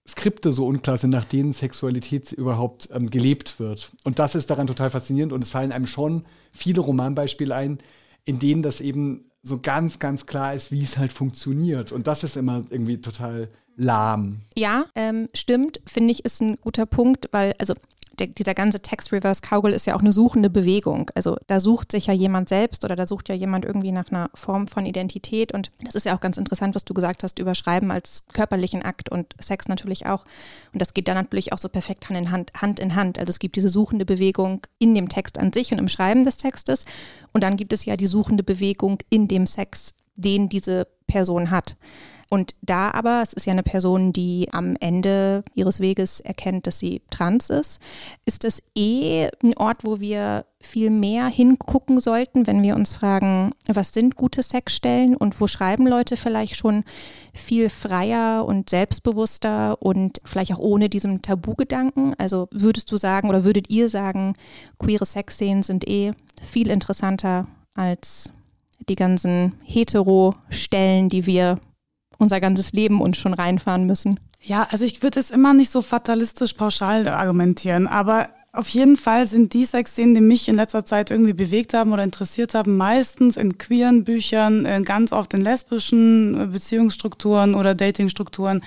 Skripte 0.07 0.51
so 0.51 0.65
unklar 0.65 0.97
sind, 0.97 1.11
nach 1.11 1.25
denen 1.25 1.53
Sexualität 1.53 2.31
überhaupt 2.31 2.89
ähm, 2.91 3.09
gelebt 3.09 3.59
wird. 3.59 3.91
Und 4.03 4.19
das 4.19 4.35
ist 4.35 4.49
daran 4.49 4.67
total 4.67 4.89
faszinierend 4.89 5.33
und 5.33 5.43
es 5.43 5.51
fallen 5.51 5.71
einem 5.71 5.87
schon 5.87 6.25
viele 6.51 6.81
Romanbeispiele 6.81 7.55
ein, 7.55 7.77
in 8.25 8.39
denen 8.39 8.61
das 8.61 8.81
eben 8.81 9.30
so 9.43 9.59
ganz, 9.59 9.99
ganz 9.99 10.25
klar 10.25 10.53
ist, 10.53 10.71
wie 10.71 10.83
es 10.83 10.97
halt 10.97 11.11
funktioniert. 11.11 11.91
Und 11.91 12.07
das 12.07 12.23
ist 12.23 12.37
immer 12.37 12.61
irgendwie 12.69 13.01
total 13.01 13.49
lahm. 13.75 14.41
Ja, 14.57 14.85
ähm, 14.95 15.29
stimmt, 15.33 15.81
finde 15.85 16.11
ich, 16.11 16.25
ist 16.25 16.41
ein 16.41 16.57
guter 16.61 16.85
Punkt, 16.85 17.29
weil, 17.31 17.53
also 17.57 17.73
der, 18.19 18.27
dieser 18.27 18.53
ganze 18.53 18.81
Text 18.81 19.11
Reverse 19.11 19.41
Cowgirl 19.41 19.73
ist 19.73 19.85
ja 19.85 19.95
auch 19.95 20.01
eine 20.01 20.11
suchende 20.11 20.49
Bewegung. 20.49 21.09
Also 21.15 21.37
da 21.47 21.59
sucht 21.59 21.91
sich 21.91 22.07
ja 22.07 22.13
jemand 22.13 22.49
selbst 22.49 22.83
oder 22.83 22.95
da 22.95 23.05
sucht 23.05 23.29
ja 23.29 23.35
jemand 23.35 23.65
irgendwie 23.65 23.91
nach 23.91 24.11
einer 24.11 24.29
Form 24.33 24.67
von 24.67 24.85
Identität. 24.85 25.53
Und 25.53 25.71
das 25.83 25.95
ist 25.95 26.05
ja 26.05 26.15
auch 26.15 26.19
ganz 26.19 26.37
interessant, 26.37 26.75
was 26.75 26.85
du 26.85 26.93
gesagt 26.93 27.23
hast 27.23 27.39
über 27.39 27.55
Schreiben 27.55 27.91
als 27.91 28.23
körperlichen 28.33 28.81
Akt 28.81 29.09
und 29.09 29.33
Sex 29.39 29.67
natürlich 29.67 30.05
auch. 30.05 30.25
Und 30.73 30.81
das 30.81 30.93
geht 30.93 31.07
dann 31.07 31.15
natürlich 31.15 31.53
auch 31.53 31.57
so 31.57 31.69
perfekt 31.69 32.09
Hand 32.09 32.17
in 32.17 32.31
Hand, 32.31 32.51
Hand 32.55 32.79
in 32.79 32.95
Hand. 32.95 33.17
Also 33.17 33.29
es 33.29 33.39
gibt 33.39 33.55
diese 33.55 33.69
suchende 33.69 34.05
Bewegung 34.05 34.65
in 34.77 34.93
dem 34.93 35.09
Text 35.09 35.37
an 35.37 35.53
sich 35.53 35.71
und 35.71 35.79
im 35.79 35.87
Schreiben 35.87 36.25
des 36.25 36.37
Textes. 36.37 36.85
Und 37.33 37.43
dann 37.43 37.55
gibt 37.57 37.73
es 37.73 37.85
ja 37.85 37.95
die 37.95 38.07
suchende 38.07 38.43
Bewegung 38.43 38.99
in 39.09 39.27
dem 39.27 39.47
Sex, 39.47 39.93
den 40.15 40.49
diese 40.49 40.87
Person 41.11 41.51
hat. 41.51 41.75
Und 42.33 42.55
da 42.61 42.91
aber, 42.91 43.21
es 43.21 43.33
ist 43.33 43.45
ja 43.45 43.51
eine 43.51 43.61
Person, 43.61 44.13
die 44.13 44.47
am 44.53 44.77
Ende 44.79 45.43
ihres 45.53 45.81
Weges 45.81 46.21
erkennt, 46.21 46.65
dass 46.65 46.79
sie 46.79 47.01
trans 47.09 47.49
ist, 47.49 47.81
ist 48.23 48.45
das 48.45 48.63
eh 48.73 49.27
ein 49.43 49.57
Ort, 49.57 49.83
wo 49.83 49.99
wir 49.99 50.45
viel 50.61 50.91
mehr 50.91 51.27
hingucken 51.27 51.99
sollten, 51.99 52.47
wenn 52.47 52.63
wir 52.63 52.77
uns 52.77 52.95
fragen, 52.95 53.51
was 53.67 53.91
sind 53.91 54.15
gute 54.15 54.43
Sexstellen 54.43 55.17
und 55.17 55.41
wo 55.41 55.47
schreiben 55.47 55.85
Leute 55.85 56.15
vielleicht 56.15 56.55
schon 56.55 56.85
viel 57.33 57.69
freier 57.69 58.45
und 58.45 58.69
selbstbewusster 58.69 59.81
und 59.81 60.21
vielleicht 60.23 60.53
auch 60.53 60.59
ohne 60.59 60.87
diesem 60.87 61.21
Tabugedanken. 61.21 62.15
Also 62.17 62.47
würdest 62.51 62.89
du 62.93 62.95
sagen 62.95 63.27
oder 63.27 63.43
würdet 63.43 63.69
ihr 63.69 63.89
sagen, 63.89 64.35
queere 64.79 65.05
Sexszenen 65.05 65.63
sind 65.63 65.85
eh 65.85 66.13
viel 66.41 66.69
interessanter 66.69 67.45
als 67.73 68.31
die 68.89 68.95
ganzen 68.95 69.53
hetero-Stellen, 69.63 71.09
die 71.09 71.25
wir 71.25 71.59
unser 72.17 72.39
ganzes 72.39 72.73
Leben 72.73 73.01
uns 73.01 73.17
schon 73.17 73.33
reinfahren 73.33 73.85
müssen. 73.85 74.19
Ja, 74.39 74.67
also 74.71 74.85
ich 74.85 75.03
würde 75.03 75.19
es 75.19 75.31
immer 75.31 75.53
nicht 75.53 75.71
so 75.71 75.81
fatalistisch 75.81 76.53
pauschal 76.53 77.07
argumentieren, 77.07 77.87
aber 77.87 78.29
auf 78.53 78.67
jeden 78.69 78.97
Fall 78.97 79.27
sind 79.27 79.53
die 79.53 79.63
Sexszenen, 79.63 80.13
die 80.13 80.21
mich 80.21 80.49
in 80.49 80.55
letzter 80.55 80.85
Zeit 80.85 81.09
irgendwie 81.09 81.33
bewegt 81.33 81.73
haben 81.73 81.93
oder 81.93 82.03
interessiert 82.03 82.53
haben, 82.53 82.75
meistens 82.75 83.37
in 83.37 83.57
queeren 83.57 84.03
Büchern, 84.03 84.65
äh, 84.65 84.81
ganz 84.83 85.13
oft 85.13 85.33
in 85.33 85.41
lesbischen 85.41 86.39
äh, 86.39 86.45
Beziehungsstrukturen 86.47 87.55
oder 87.55 87.75
Datingstrukturen 87.75 88.61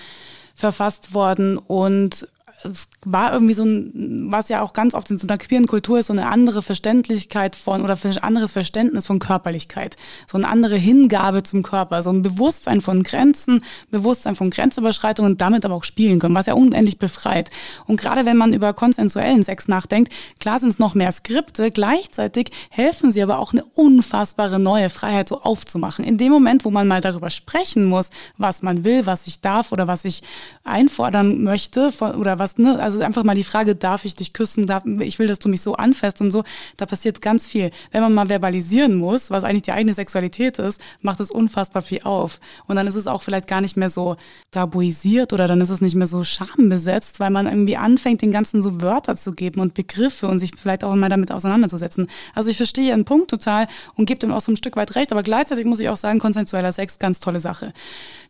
verfasst 0.55 1.13
worden 1.13 1.59
und 1.59 2.29
es 2.65 2.89
war 3.05 3.33
irgendwie 3.33 3.55
so 3.55 3.65
ein, 3.65 4.33
was 4.33 4.49
ja 4.49 4.63
auch 4.63 4.73
ganz 4.73 4.95
oft 4.95 5.11
in 5.11 5.19
so 5.19 5.27
einer 5.27 5.39
queeren 5.39 5.67
Kultur 5.67 5.99
ist, 5.99 6.07
so 6.07 6.13
eine 6.13 6.27
andere 6.27 6.63
Verständlichkeit 6.63 7.57
von 7.57 7.83
oder 7.83 7.99
ein 8.03 8.19
anderes 8.19 8.53
Verständnis 8.53 9.07
von 9.07 9.19
Körperlichkeit, 9.19 9.97
so 10.27 10.39
eine 10.39 10.49
andere 10.49 10.77
Hingabe 10.77 11.43
zum 11.43 11.63
Körper, 11.63 12.03
so 12.03 12.11
ein 12.11 12.23
Bewusstsein 12.23 12.81
von 12.81 13.03
Grenzen, 13.03 13.63
Bewusstsein 13.91 14.35
von 14.35 14.51
Grenzüberschreitungen 14.51 15.33
und 15.33 15.41
damit 15.41 15.65
aber 15.65 15.75
auch 15.75 15.85
spielen 15.85 16.19
können, 16.19 16.35
was 16.35 16.47
ja 16.47 16.55
unendlich 16.55 16.99
befreit. 16.99 17.51
Und 17.87 18.01
gerade 18.01 18.25
wenn 18.25 18.37
man 18.37 18.53
über 18.53 18.73
konsensuellen 18.73 19.43
Sex 19.43 19.69
nachdenkt, 19.69 20.13
klar 20.41 20.59
sind 20.59 20.71
es 20.71 20.79
noch 20.79 20.95
mehr 20.95 21.13
Skripte, 21.13 21.71
gleichzeitig 21.71 22.51
helfen 22.71 23.11
sie 23.11 23.23
aber 23.23 23.39
auch 23.39 23.53
eine 23.53 23.65
unfassbare 23.65 24.59
neue 24.59 24.91
Freiheit 24.91 25.29
so 25.29 25.43
aufzumachen. 25.43 26.05
In 26.05 26.19
dem 26.19 26.33
Moment, 26.33 26.65
wo 26.65 26.71
man 26.71 26.89
mal 26.89 27.01
darüber 27.01 27.31
sprechen 27.31 27.85
muss, 27.85 28.11
was 28.39 28.63
man 28.63 28.85
will, 28.85 29.07
was 29.07 29.27
ich 29.27 29.41
darf 29.41 29.73
oder 29.73 29.87
was 29.87 30.05
ich 30.05 30.23
einfordern 30.65 31.43
möchte 31.43 31.93
oder 32.01 32.39
was, 32.39 32.54
ne, 32.59 32.79
also 32.81 33.01
einfach 33.01 33.25
mal 33.25 33.35
die 33.35 33.45
Frage, 33.45 33.75
darf 33.75 34.05
ich 34.05 34.15
dich 34.15 34.33
küssen, 34.33 34.67
darf, 34.67 34.85
ich 35.01 35.19
will, 35.19 35.27
dass 35.27 35.39
du 35.39 35.49
mich 35.49 35.61
so 35.61 35.75
anfasst 35.75 36.21
und 36.21 36.31
so, 36.31 36.45
da 36.77 36.87
passiert 36.87 37.21
ganz 37.21 37.47
viel. 37.47 37.71
Wenn 37.91 38.03
man 38.03 38.15
mal 38.15 38.29
verbalisieren 38.29 38.95
muss, 38.97 39.31
was 39.31 39.45
eigentlich 39.45 39.63
die 39.63 39.73
eigene 39.73 39.95
Sexualität 39.95 40.59
ist, 40.59 40.81
macht 41.01 41.21
es 41.21 41.31
unfassbar 41.31 41.83
viel 41.83 42.03
auf. 42.03 42.41
Und 42.67 42.77
dann 42.77 42.87
ist 42.87 42.95
es 42.95 43.07
auch 43.07 43.23
vielleicht 43.23 43.49
gar 43.49 43.61
nicht 43.61 43.77
mehr 43.77 43.91
so 43.91 44.17
tabuisiert 44.51 45.33
oder 45.33 45.49
dann 45.49 45.61
ist 45.61 45.71
es 45.71 45.81
nicht 45.81 45.95
mehr 45.95 46.07
so 46.07 46.25
schambesetzt, 46.25 47.21
weil 47.21 47.31
man 47.31 47.47
irgendwie 47.47 47.77
anfängt, 47.77 48.23
den 48.23 48.31
ganzen 48.31 48.63
so 48.63 48.81
Wörter 48.81 49.17
zu 49.17 49.33
geben 49.33 49.61
und 49.61 49.75
Begriffe 49.75 50.29
und 50.29 50.39
sich 50.39 50.53
vielleicht 50.57 50.85
auch 50.85 50.95
mal 50.95 51.09
damit 51.09 51.33
auseinanderzusetzen. 51.33 52.09
Also 52.35 52.51
ich 52.51 52.57
verstehe 52.57 52.89
Ihren 52.89 53.05
Punkt 53.05 53.31
total 53.31 53.67
und 53.95 54.07
gebe 54.07 54.21
dem 54.21 54.33
auch 54.33 54.41
so 54.41 54.53
ein 54.53 54.57
Stück 54.57 54.77
weit 54.77 54.95
recht, 54.95 55.13
aber 55.13 55.23
gleichzeitig 55.23 55.65
muss 55.65 55.81
ich 55.81 55.89
auch 55.89 55.97
sagen, 55.97 56.19
konsensueller 56.19 56.73
Sex, 56.73 56.99
ganz 56.99 57.21
tolle 57.21 57.41
Sache. 57.41 57.73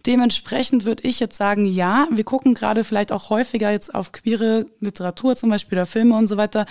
Dementsprechend 0.06 0.84
würde 0.84 1.08
ich 1.08 1.18
jetzt 1.18 1.36
sagen, 1.36 1.64
ja, 1.64 2.08
wir 2.10 2.24
gucken 2.24 2.52
gerade 2.52 2.84
vielleicht 2.84 3.10
auch 3.10 3.30
häufiger 3.30 3.70
jetzt 3.70 3.94
auf 3.94 4.03
queere 4.12 4.66
Literatur 4.80 5.36
zum 5.36 5.50
Beispiel 5.50 5.78
oder 5.78 5.86
Filme 5.86 6.16
und 6.16 6.26
so 6.26 6.36
weiter 6.36 6.66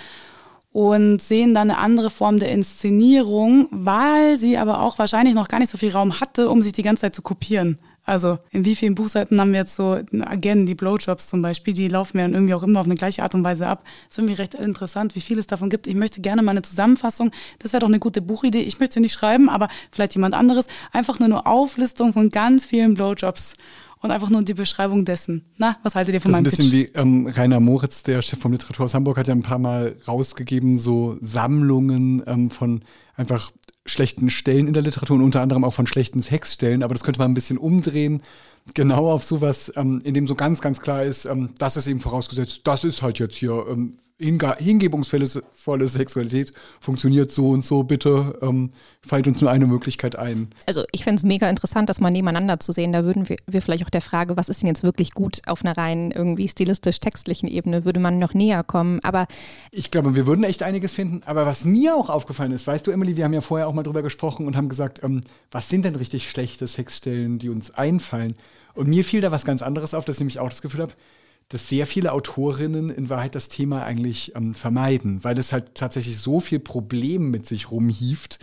und 0.73 1.21
sehen 1.21 1.53
dann 1.53 1.69
eine 1.69 1.79
andere 1.79 2.09
Form 2.09 2.39
der 2.39 2.51
Inszenierung, 2.51 3.67
weil 3.69 4.37
sie 4.37 4.57
aber 4.57 4.81
auch 4.81 4.97
wahrscheinlich 4.97 5.35
noch 5.35 5.47
gar 5.47 5.59
nicht 5.59 5.69
so 5.69 5.77
viel 5.77 5.91
Raum 5.91 6.19
hatte, 6.19 6.49
um 6.49 6.63
sich 6.63 6.71
die 6.73 6.81
ganze 6.81 7.01
Zeit 7.01 7.15
zu 7.15 7.21
kopieren. 7.21 7.77
Also 8.05 8.39
in 8.49 8.65
wie 8.65 8.75
vielen 8.75 8.95
Buchseiten 8.95 9.39
haben 9.39 9.51
wir 9.51 9.59
jetzt 9.59 9.75
so, 9.75 10.01
again, 10.25 10.65
die 10.65 10.75
Blowjobs 10.75 11.27
zum 11.27 11.41
Beispiel, 11.41 11.73
die 11.73 11.87
laufen 11.87 12.17
mir 12.17 12.23
dann 12.23 12.33
irgendwie 12.33 12.55
auch 12.55 12.63
immer 12.63 12.81
auf 12.81 12.87
eine 12.87 12.95
gleiche 12.95 13.23
Art 13.23 13.35
und 13.35 13.45
Weise 13.45 13.67
ab. 13.67 13.83
Das 13.85 14.15
ist 14.15 14.17
irgendwie 14.17 14.33
recht 14.33 14.55
interessant, 14.55 15.15
wie 15.15 15.21
viel 15.21 15.39
es 15.39 15.47
davon 15.47 15.69
gibt. 15.69 15.87
Ich 15.87 15.95
möchte 15.95 16.19
gerne 16.19 16.41
mal 16.41 16.51
eine 16.51 16.63
Zusammenfassung, 16.63 17.31
das 17.59 17.71
wäre 17.71 17.79
doch 17.79 17.87
eine 17.87 17.99
gute 17.99 18.21
Buchidee. 18.21 18.61
Ich 18.61 18.79
möchte 18.79 18.99
nicht 18.99 19.13
schreiben, 19.13 19.49
aber 19.49 19.69
vielleicht 19.91 20.15
jemand 20.15 20.33
anderes. 20.33 20.67
Einfach 20.91 21.19
nur 21.19 21.27
eine 21.27 21.45
Auflistung 21.45 22.11
von 22.11 22.29
ganz 22.29 22.65
vielen 22.65 22.95
Blowjobs 22.95 23.53
und 24.03 24.11
einfach 24.11 24.29
nur 24.29 24.43
die 24.43 24.53
Beschreibung 24.53 25.05
dessen. 25.05 25.45
Na, 25.57 25.77
was 25.81 25.95
haltet 25.95 26.13
ihr 26.13 26.21
von 26.21 26.31
meinem 26.31 26.43
Das 26.43 26.53
ist 26.53 26.59
ein 26.59 26.69
bisschen 26.69 26.85
Pitch? 26.85 26.95
wie 26.95 26.99
ähm, 26.99 27.27
Rainer 27.27 27.59
Moritz, 27.61 28.03
der 28.03 28.21
Chef 28.21 28.37
vom 28.37 28.51
Literaturhaus 28.51 28.93
Hamburg, 28.93 29.17
hat 29.17 29.27
ja 29.27 29.33
ein 29.33 29.41
paar 29.41 29.59
Mal 29.59 29.95
rausgegeben, 30.07 30.77
so 30.77 31.17
Sammlungen 31.21 32.21
ähm, 32.27 32.49
von 32.49 32.83
einfach 33.15 33.51
schlechten 33.85 34.29
Stellen 34.29 34.67
in 34.67 34.73
der 34.73 34.83
Literatur 34.83 35.15
und 35.15 35.23
unter 35.23 35.41
anderem 35.41 35.63
auch 35.63 35.73
von 35.73 35.87
schlechten 35.87 36.19
Sexstellen, 36.19 36.83
aber 36.83 36.93
das 36.93 37.03
könnte 37.03 37.19
man 37.19 37.31
ein 37.31 37.33
bisschen 37.33 37.57
umdrehen, 37.57 38.21
genau 38.73 39.11
auf 39.11 39.23
sowas, 39.23 39.71
ähm, 39.75 40.01
in 40.03 40.13
dem 40.13 40.27
so 40.27 40.35
ganz, 40.35 40.61
ganz 40.61 40.81
klar 40.81 41.03
ist, 41.03 41.25
ähm, 41.25 41.49
das 41.57 41.77
ist 41.77 41.87
eben 41.87 41.99
vorausgesetzt, 41.99 42.61
das 42.65 42.83
ist 42.83 43.01
halt 43.01 43.19
jetzt 43.19 43.35
hier 43.35 43.65
ähm, 43.69 43.99
hingebungsvolle 44.23 45.87
Sexualität 45.87 46.53
funktioniert 46.79 47.31
so 47.31 47.49
und 47.49 47.65
so, 47.65 47.83
bitte 47.83 48.37
ähm, 48.41 48.69
fällt 49.05 49.27
uns 49.27 49.41
nur 49.41 49.51
eine 49.51 49.67
Möglichkeit 49.67 50.15
ein. 50.15 50.49
Also 50.65 50.83
ich 50.91 51.03
fände 51.03 51.17
es 51.17 51.23
mega 51.23 51.49
interessant, 51.49 51.89
das 51.89 51.99
mal 51.99 52.09
nebeneinander 52.09 52.59
zu 52.59 52.71
sehen. 52.71 52.93
Da 52.93 53.03
würden 53.03 53.27
wir, 53.29 53.37
wir, 53.47 53.61
vielleicht 53.61 53.85
auch 53.85 53.89
der 53.89 54.01
Frage, 54.01 54.37
was 54.37 54.49
ist 54.49 54.61
denn 54.61 54.67
jetzt 54.67 54.83
wirklich 54.83 55.11
gut 55.11 55.41
auf 55.45 55.63
einer 55.63 55.77
rein 55.77 56.11
irgendwie 56.11 56.47
stilistisch-textlichen 56.47 57.49
Ebene, 57.49 57.85
würde 57.85 57.99
man 57.99 58.19
noch 58.19 58.33
näher 58.33 58.63
kommen. 58.63 58.99
Aber 59.03 59.27
ich 59.71 59.91
glaube, 59.91 60.15
wir 60.15 60.25
würden 60.25 60.43
echt 60.43 60.63
einiges 60.63 60.93
finden. 60.93 61.21
Aber 61.25 61.45
was 61.45 61.65
mir 61.65 61.95
auch 61.95 62.09
aufgefallen 62.09 62.51
ist, 62.51 62.65
weißt 62.65 62.87
du, 62.87 62.91
Emily, 62.91 63.17
wir 63.17 63.25
haben 63.25 63.33
ja 63.33 63.41
vorher 63.41 63.67
auch 63.67 63.73
mal 63.73 63.83
drüber 63.83 64.01
gesprochen 64.01 64.47
und 64.47 64.55
haben 64.55 64.69
gesagt, 64.69 65.03
ähm, 65.03 65.21
was 65.51 65.69
sind 65.69 65.85
denn 65.85 65.95
richtig 65.95 66.29
schlechte 66.29 66.65
Sexstellen, 66.67 67.39
die 67.39 67.49
uns 67.49 67.71
einfallen? 67.71 68.35
Und 68.73 68.87
mir 68.87 69.03
fiel 69.03 69.21
da 69.21 69.31
was 69.31 69.45
ganz 69.45 69.61
anderes 69.61 69.93
auf, 69.93 70.05
dass 70.05 70.15
ich 70.15 70.21
nämlich 70.21 70.39
auch 70.39 70.49
das 70.49 70.61
Gefühl 70.61 70.81
habe, 70.81 70.93
dass 71.49 71.69
sehr 71.69 71.85
viele 71.85 72.11
Autorinnen 72.13 72.89
in 72.89 73.09
Wahrheit 73.09 73.35
das 73.35 73.49
Thema 73.49 73.83
eigentlich 73.83 74.35
ähm, 74.35 74.53
vermeiden, 74.53 75.23
weil 75.23 75.37
es 75.37 75.53
halt 75.53 75.75
tatsächlich 75.75 76.17
so 76.17 76.39
viel 76.39 76.59
Problem 76.59 77.31
mit 77.31 77.45
sich 77.45 77.69
rumhieft, 77.71 78.39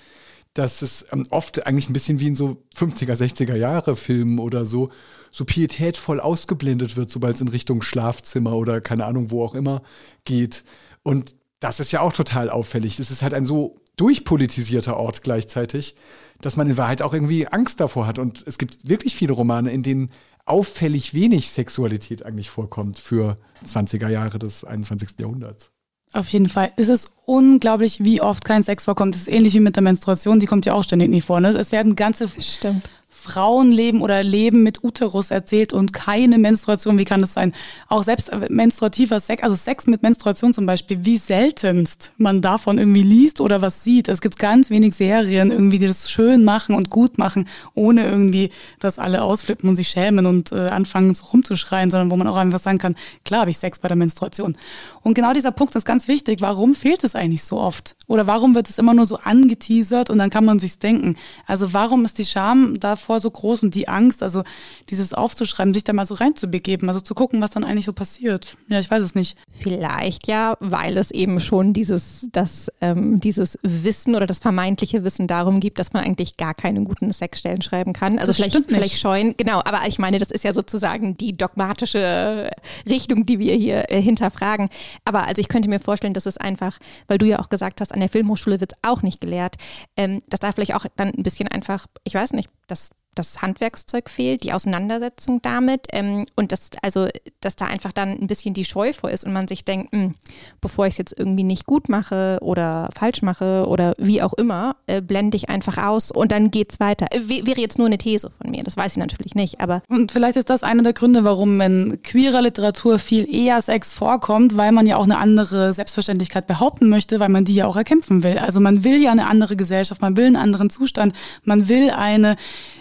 dass 0.54 0.82
es 0.82 1.06
ähm, 1.12 1.26
oft 1.30 1.66
eigentlich 1.66 1.88
ein 1.88 1.92
bisschen 1.92 2.20
wie 2.20 2.28
in 2.28 2.34
so 2.34 2.62
50er, 2.76 3.14
60er 3.14 3.54
Jahre 3.54 3.96
Filmen 3.96 4.38
oder 4.38 4.66
so, 4.66 4.90
so 5.30 5.44
pietätvoll 5.44 6.20
ausgeblendet 6.20 6.96
wird, 6.96 7.10
sobald 7.10 7.36
es 7.36 7.40
in 7.40 7.48
Richtung 7.48 7.82
Schlafzimmer 7.82 8.54
oder 8.54 8.80
keine 8.80 9.06
Ahnung, 9.06 9.30
wo 9.30 9.44
auch 9.44 9.54
immer 9.54 9.82
geht. 10.24 10.64
Und 11.02 11.34
das 11.60 11.78
ist 11.78 11.92
ja 11.92 12.00
auch 12.00 12.12
total 12.12 12.50
auffällig. 12.50 12.98
Es 12.98 13.10
ist 13.10 13.22
halt 13.22 13.34
ein 13.34 13.44
so 13.44 13.80
durchpolitisierter 13.96 14.96
Ort 14.96 15.22
gleichzeitig, 15.22 15.94
dass 16.40 16.56
man 16.56 16.68
in 16.70 16.78
Wahrheit 16.78 17.02
auch 17.02 17.12
irgendwie 17.12 17.46
Angst 17.46 17.80
davor 17.80 18.06
hat. 18.06 18.18
Und 18.18 18.42
es 18.46 18.56
gibt 18.56 18.88
wirklich 18.88 19.14
viele 19.14 19.34
Romane, 19.34 19.70
in 19.70 19.82
denen 19.82 20.10
auffällig 20.46 21.14
wenig 21.14 21.50
Sexualität 21.50 22.24
eigentlich 22.24 22.50
vorkommt 22.50 22.98
für 22.98 23.38
20er 23.66 24.08
Jahre 24.08 24.38
des 24.38 24.64
21. 24.64 25.18
Jahrhunderts. 25.18 25.70
Auf 26.12 26.28
jeden 26.28 26.48
Fall. 26.48 26.72
Es 26.76 26.88
ist 26.88 27.10
unglaublich, 27.24 28.02
wie 28.02 28.20
oft 28.20 28.44
kein 28.44 28.64
Sex 28.64 28.84
vorkommt. 28.84 29.14
Es 29.14 29.22
ist 29.22 29.28
ähnlich 29.28 29.54
wie 29.54 29.60
mit 29.60 29.76
der 29.76 29.82
Menstruation, 29.82 30.40
die 30.40 30.46
kommt 30.46 30.66
ja 30.66 30.72
auch 30.72 30.82
ständig 30.82 31.08
nicht 31.08 31.24
vor. 31.24 31.40
Ne? 31.40 31.50
Es 31.50 31.70
werden 31.70 31.94
ganze 31.94 32.28
Stimmt. 32.40 32.90
Frauenleben 33.12 34.02
oder 34.02 34.22
Leben 34.22 34.62
mit 34.62 34.84
Uterus 34.84 35.32
erzählt 35.32 35.72
und 35.72 35.92
keine 35.92 36.38
Menstruation. 36.38 36.96
Wie 36.96 37.04
kann 37.04 37.20
das 37.20 37.34
sein? 37.34 37.52
Auch 37.88 38.04
selbst 38.04 38.30
menstruativer 38.48 39.18
Sex, 39.20 39.42
also 39.42 39.56
Sex 39.56 39.88
mit 39.88 40.02
Menstruation 40.02 40.54
zum 40.54 40.64
Beispiel, 40.64 41.04
wie 41.04 41.18
seltenst 41.18 42.12
man 42.18 42.40
davon 42.40 42.78
irgendwie 42.78 43.02
liest 43.02 43.40
oder 43.40 43.60
was 43.60 43.82
sieht. 43.82 44.08
Es 44.08 44.20
gibt 44.20 44.38
ganz 44.38 44.70
wenig 44.70 44.94
Serien 44.94 45.50
irgendwie, 45.50 45.80
die 45.80 45.88
das 45.88 46.10
schön 46.10 46.44
machen 46.44 46.74
und 46.74 46.88
gut 46.88 47.18
machen, 47.18 47.48
ohne 47.74 48.04
irgendwie, 48.04 48.50
dass 48.78 49.00
alle 49.00 49.22
ausflippen 49.22 49.68
und 49.68 49.76
sich 49.76 49.88
schämen 49.88 50.24
und 50.24 50.52
äh, 50.52 50.68
anfangen 50.68 51.12
so 51.12 51.24
rumzuschreien, 51.26 51.90
sondern 51.90 52.12
wo 52.12 52.16
man 52.16 52.28
auch 52.28 52.36
einfach 52.36 52.60
sagen 52.60 52.78
kann, 52.78 52.94
klar 53.24 53.40
habe 53.40 53.50
ich 53.50 53.58
Sex 53.58 53.80
bei 53.80 53.88
der 53.88 53.96
Menstruation. 53.96 54.56
Und 55.02 55.14
genau 55.14 55.32
dieser 55.32 55.50
Punkt 55.50 55.74
ist 55.74 55.84
ganz 55.84 56.06
wichtig. 56.06 56.40
Warum 56.40 56.76
fehlt 56.76 57.02
es 57.02 57.16
eigentlich 57.16 57.42
so 57.42 57.58
oft? 57.58 57.96
Oder 58.06 58.28
warum 58.28 58.54
wird 58.54 58.70
es 58.70 58.78
immer 58.78 58.94
nur 58.94 59.06
so 59.06 59.16
angeteasert 59.16 60.10
und 60.10 60.18
dann 60.18 60.30
kann 60.30 60.44
man 60.44 60.60
sich's 60.60 60.78
denken? 60.78 61.16
Also 61.46 61.72
warum 61.72 62.04
ist 62.04 62.18
die 62.18 62.24
Scham 62.24 62.78
davor 62.78 62.99
davor 63.00 63.20
so 63.20 63.30
groß 63.30 63.62
und 63.62 63.74
die 63.74 63.88
Angst, 63.88 64.22
also 64.22 64.44
dieses 64.88 65.14
aufzuschreiben, 65.14 65.74
sich 65.74 65.84
da 65.84 65.92
mal 65.92 66.06
so 66.06 66.14
reinzubegeben, 66.14 66.88
also 66.88 67.00
zu 67.00 67.14
gucken, 67.14 67.40
was 67.40 67.50
dann 67.50 67.64
eigentlich 67.64 67.86
so 67.86 67.92
passiert. 67.92 68.56
Ja, 68.68 68.78
ich 68.78 68.90
weiß 68.90 69.02
es 69.02 69.14
nicht. 69.14 69.36
Vielleicht 69.50 70.26
ja, 70.28 70.56
weil 70.60 70.96
es 70.96 71.10
eben 71.10 71.40
schon 71.40 71.72
dieses, 71.72 72.28
das, 72.32 72.70
ähm, 72.80 73.18
dieses 73.20 73.58
Wissen 73.62 74.14
oder 74.14 74.26
das 74.26 74.38
vermeintliche 74.38 75.02
Wissen 75.04 75.26
darum 75.26 75.60
gibt, 75.60 75.78
dass 75.78 75.92
man 75.92 76.04
eigentlich 76.04 76.36
gar 76.36 76.54
keine 76.54 76.84
guten 76.84 77.12
Sexstellen 77.12 77.62
schreiben 77.62 77.92
kann. 77.92 78.18
Also 78.18 78.32
das 78.32 78.36
vielleicht, 78.36 78.70
vielleicht 78.70 79.00
scheuen, 79.00 79.34
genau, 79.36 79.60
aber 79.64 79.86
ich 79.86 79.98
meine, 79.98 80.18
das 80.18 80.30
ist 80.30 80.44
ja 80.44 80.52
sozusagen 80.52 81.16
die 81.16 81.36
dogmatische 81.36 82.50
Richtung, 82.88 83.26
die 83.26 83.38
wir 83.38 83.54
hier 83.54 83.90
äh, 83.90 84.00
hinterfragen. 84.00 84.68
Aber 85.04 85.26
also 85.26 85.40
ich 85.40 85.48
könnte 85.48 85.68
mir 85.68 85.80
vorstellen, 85.80 86.14
dass 86.14 86.26
es 86.26 86.36
einfach, 86.36 86.78
weil 87.08 87.18
du 87.18 87.26
ja 87.26 87.38
auch 87.38 87.48
gesagt 87.48 87.80
hast, 87.80 87.92
an 87.92 88.00
der 88.00 88.08
Filmhochschule 88.08 88.60
wird 88.60 88.72
es 88.72 88.78
auch 88.82 89.02
nicht 89.02 89.20
gelehrt, 89.20 89.56
ähm, 89.96 90.22
dass 90.28 90.40
da 90.40 90.52
vielleicht 90.52 90.74
auch 90.74 90.86
dann 90.96 91.08
ein 91.08 91.22
bisschen 91.22 91.48
einfach, 91.48 91.86
ich 92.04 92.14
weiß 92.14 92.32
nicht, 92.32 92.50
dass 92.66 92.89
das 93.14 93.42
Handwerkszeug 93.42 94.08
fehlt, 94.08 94.44
die 94.44 94.52
Auseinandersetzung 94.52 95.42
damit 95.42 95.86
ähm, 95.92 96.26
und 96.36 96.52
dass, 96.52 96.70
also, 96.82 97.08
dass 97.40 97.56
da 97.56 97.66
einfach 97.66 97.92
dann 97.92 98.10
ein 98.10 98.26
bisschen 98.26 98.54
die 98.54 98.64
Scheu 98.64 98.92
vor 98.92 99.10
ist 99.10 99.24
und 99.24 99.32
man 99.32 99.48
sich 99.48 99.64
denkt, 99.64 99.92
mh, 99.92 100.02
hm, 100.02 100.14
bevor 100.60 100.86
ich 100.86 100.94
es 100.94 100.98
jetzt 100.98 101.18
irgendwie 101.18 101.42
nicht 101.42 101.66
gut 101.66 101.88
mache 101.88 102.38
oder 102.40 102.88
falsch 102.96 103.22
mache 103.22 103.66
oder 103.66 103.94
wie 103.98 104.22
auch 104.22 104.32
immer, 104.34 104.76
äh, 104.86 105.00
blende 105.00 105.36
ich 105.36 105.48
einfach 105.48 105.78
aus 105.78 106.10
und 106.10 106.30
dann 106.30 106.50
geht 106.50 106.72
es 106.72 106.80
weiter. 106.80 107.06
Äh, 107.10 107.28
wäre 107.28 107.60
jetzt 107.60 107.78
nur 107.78 107.86
eine 107.86 107.98
These 107.98 108.30
von 108.40 108.50
mir, 108.50 108.62
das 108.62 108.76
weiß 108.76 108.92
ich 108.92 108.98
natürlich 108.98 109.34
nicht, 109.34 109.60
aber. 109.60 109.82
Und 109.88 110.12
vielleicht 110.12 110.36
ist 110.36 110.50
das 110.50 110.62
einer 110.62 110.82
der 110.82 110.92
Gründe, 110.92 111.24
warum 111.24 111.60
in 111.60 112.00
queerer 112.02 112.42
Literatur 112.42 112.98
viel 112.98 113.32
eher 113.32 113.60
Sex 113.60 113.92
vorkommt, 113.92 114.56
weil 114.56 114.72
man 114.72 114.86
ja 114.86 114.96
auch 114.96 115.04
eine 115.04 115.18
andere 115.18 115.72
Selbstverständlichkeit 115.72 116.46
behaupten 116.46 116.88
möchte, 116.88 117.20
weil 117.20 117.28
man 117.28 117.44
die 117.44 117.54
ja 117.54 117.66
auch 117.66 117.76
erkämpfen 117.76 118.22
will. 118.22 118.38
Also 118.38 118.60
man 118.60 118.84
will 118.84 119.02
ja 119.02 119.10
eine 119.10 119.28
andere 119.28 119.56
Gesellschaft, 119.56 120.00
man 120.00 120.16
will 120.16 120.26
einen 120.26 120.36
anderen 120.36 120.70
Zustand, 120.70 121.14
man 121.44 121.68
will 121.68 121.90
eine 121.90 122.36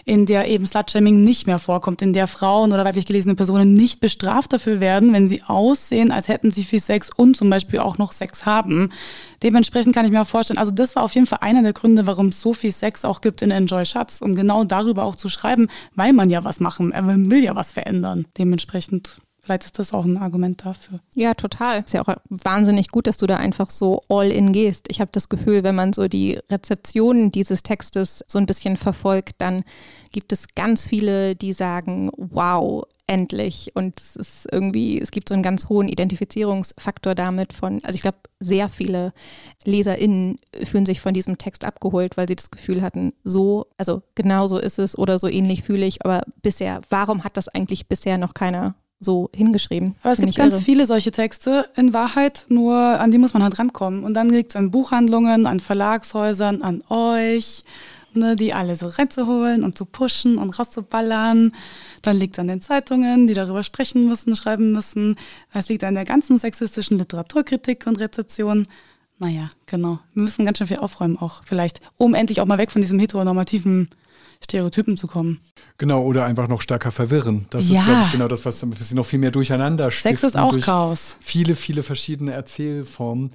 in 0.06 0.19
der 0.26 0.48
eben 0.48 0.66
Slutshaming 0.66 1.24
nicht 1.24 1.48
mehr 1.48 1.60
vorkommt, 1.60 2.02
in 2.02 2.14
der 2.14 2.28
Frauen 2.28 2.72
oder 2.72 2.86
weiblich 2.86 3.06
gelesene 3.06 3.36
Personen 3.36 3.74
nicht 3.74 4.00
bestraft 4.00 4.54
dafür 4.54 4.80
werden, 4.80 5.14
wenn 5.14 5.28
sie 5.28 5.44
aussehen, 5.44 6.12
als 6.12 6.28
hätten 6.28 6.52
sie 6.52 6.64
viel 6.64 6.80
Sex 6.80 7.10
und 7.16 7.36
zum 7.36 7.50
Beispiel 7.50 7.80
auch 7.80 7.98
noch 7.98 8.12
Sex 8.12 8.46
haben. 8.46 8.92
Dementsprechend 9.44 9.96
kann 9.96 10.06
ich 10.06 10.12
mir 10.12 10.26
vorstellen, 10.26 10.58
also 10.58 10.72
das 10.72 10.96
war 10.96 11.04
auf 11.04 11.16
jeden 11.16 11.28
Fall 11.28 11.40
einer 11.42 11.64
der 11.64 11.74
Gründe, 11.74 12.06
warum 12.08 12.28
es 12.28 12.42
so 12.42 12.54
viel 12.54 12.72
Sex 12.72 13.06
auch 13.06 13.22
gibt 13.22 13.42
in 13.42 13.52
Enjoy 13.52 13.86
Schatz, 13.86 14.22
um 14.22 14.36
genau 14.36 14.64
darüber 14.64 15.04
auch 15.04 15.16
zu 15.16 15.30
schreiben, 15.30 15.68
weil 15.96 16.14
man 16.14 16.30
ja 16.30 16.44
was 16.44 16.60
machen, 16.60 16.90
man 16.90 17.32
will 17.32 17.44
ja 17.44 17.56
was 17.56 17.72
verändern. 17.72 18.26
Dementsprechend 18.38 19.20
Vielleicht 19.50 19.64
ist 19.64 19.80
das 19.80 19.94
auch 19.94 20.06
ein 20.06 20.20
Argument 20.20 20.64
dafür. 20.64 21.00
Ja, 21.16 21.34
total. 21.34 21.80
Ist 21.80 21.96
ja 21.96 22.04
auch 22.04 22.16
wahnsinnig 22.30 22.90
gut, 22.90 23.08
dass 23.08 23.18
du 23.18 23.26
da 23.26 23.38
einfach 23.38 23.72
so 23.72 24.04
all 24.08 24.30
in 24.30 24.54
gehst. 24.54 24.86
Ich 24.90 25.02
habe 25.02 25.10
das 25.12 25.28
Gefühl, 25.28 25.64
wenn 25.64 25.74
man 25.74 25.92
so 25.92 26.08
die 26.08 26.40
Rezeptionen 26.52 27.32
dieses 27.32 27.64
Textes 27.64 28.24
so 28.28 28.38
ein 28.38 28.46
bisschen 28.46 28.78
verfolgt, 28.78 29.38
dann 29.40 29.64
gibt 30.12 30.34
es 30.34 30.50
ganz 30.54 30.86
viele, 30.86 31.36
die 31.36 31.54
sagen, 31.54 32.12
wow, 32.16 32.86
endlich. 33.08 33.72
Und 33.74 34.00
es 34.00 34.16
ist 34.16 34.48
irgendwie, 34.52 35.02
es 35.02 35.10
gibt 35.10 35.30
so 35.30 35.34
einen 35.34 35.42
ganz 35.42 35.68
hohen 35.68 35.88
Identifizierungsfaktor 35.88 37.16
damit 37.16 37.52
von, 37.52 37.80
also 37.84 37.96
ich 37.96 38.02
glaube, 38.02 38.20
sehr 38.40 38.70
viele 38.70 39.14
LeserInnen 39.66 40.38
fühlen 40.64 40.86
sich 40.86 41.02
von 41.02 41.16
diesem 41.16 41.40
Text 41.40 41.66
abgeholt, 41.66 42.18
weil 42.18 42.28
sie 42.28 42.36
das 42.36 42.52
Gefühl 42.52 42.84
hatten, 42.84 43.14
so, 43.24 43.66
also 43.80 44.04
genau 44.14 44.46
so 44.46 44.60
ist 44.60 44.78
es 44.78 44.96
oder 44.96 45.18
so 45.18 45.28
ähnlich 45.28 45.64
fühle 45.64 45.88
ich, 45.88 46.06
aber 46.06 46.22
bisher, 46.44 46.82
warum 46.92 47.24
hat 47.24 47.36
das 47.36 47.50
eigentlich 47.50 47.88
bisher 47.88 48.20
noch 48.20 48.36
keiner 48.36 48.76
so 49.00 49.30
hingeschrieben. 49.34 49.96
Aber 50.02 50.12
es 50.12 50.20
gibt 50.20 50.36
ganz 50.36 50.56
irre. 50.56 50.64
viele 50.64 50.86
solche 50.86 51.12
Texte 51.12 51.70
in 51.76 51.94
Wahrheit, 51.94 52.46
nur 52.50 52.76
an 52.76 53.12
die 53.12 53.18
muss 53.18 53.34
man 53.34 53.44
halt 53.44 53.58
rankommen. 53.58 54.04
Und 54.04 54.14
dann 54.14 54.30
liegt 54.30 54.52
es 54.52 54.56
an 54.56 54.72
Buchhandlungen, 54.72 55.46
an 55.46 55.60
Verlagshäusern, 55.60 56.62
an 56.62 56.84
euch, 56.90 57.64
ne, 58.14 58.36
die 58.36 58.54
alle 58.54 58.76
so 58.76 58.88
reinzuholen 58.88 59.64
und 59.64 59.78
zu 59.78 59.86
pushen 59.86 60.38
und 60.38 60.58
rauszuballern. 60.58 61.54
Dann 62.02 62.18
liegt 62.18 62.36
es 62.36 62.40
an 62.40 62.48
den 62.48 62.62
Zeitungen, 62.62 63.28
die 63.28 63.34
darüber 63.34 63.64
sprechen 63.64 64.08
müssen, 64.08 64.36
schreiben 64.36 64.72
müssen. 64.74 65.16
Es 65.54 65.70
liegt 65.70 65.84
an 65.84 65.94
der 65.94 66.06
ganzen 66.06 66.38
sexistischen 66.38 66.98
Literaturkritik 66.98 67.88
und 67.88 68.00
Rezeption. 68.00 68.68
Naja, 69.18 69.50
genau. 69.66 70.00
Wir 70.14 70.24
müssen 70.24 70.46
ganz 70.46 70.58
schön 70.58 70.68
viel 70.68 70.78
aufräumen 70.78 71.18
auch 71.18 71.44
vielleicht, 71.44 71.82
um 71.98 72.14
endlich 72.14 72.42
auch 72.42 72.46
mal 72.46 72.58
weg 72.58 72.72
von 72.72 72.82
diesem 72.82 73.00
heteronormativen 73.00 73.90
Stereotypen 74.44 74.98
zu 74.98 75.08
kommen. 75.08 75.42
Genau, 75.78 76.02
oder 76.04 76.26
einfach 76.26 76.48
noch 76.48 76.62
stärker 76.62 76.92
verwirren. 76.92 77.46
Das 77.50 77.70
ja. 77.70 77.80
ist, 77.80 77.86
glaube 77.86 78.02
ich, 78.06 78.12
genau 78.12 78.28
das, 78.28 78.46
was 78.46 78.64
ein 78.64 78.70
bisschen 78.70 78.98
noch 78.98 79.06
viel 79.06 79.20
mehr 79.20 79.32
durcheinander 79.32 79.92
Sex 79.92 80.24
ist 80.24 80.38
auch 80.38 80.58
Chaos. 80.60 81.18
Viele, 81.20 81.56
viele 81.56 81.84
verschiedene 81.84 82.32
Erzählformen. 82.32 83.32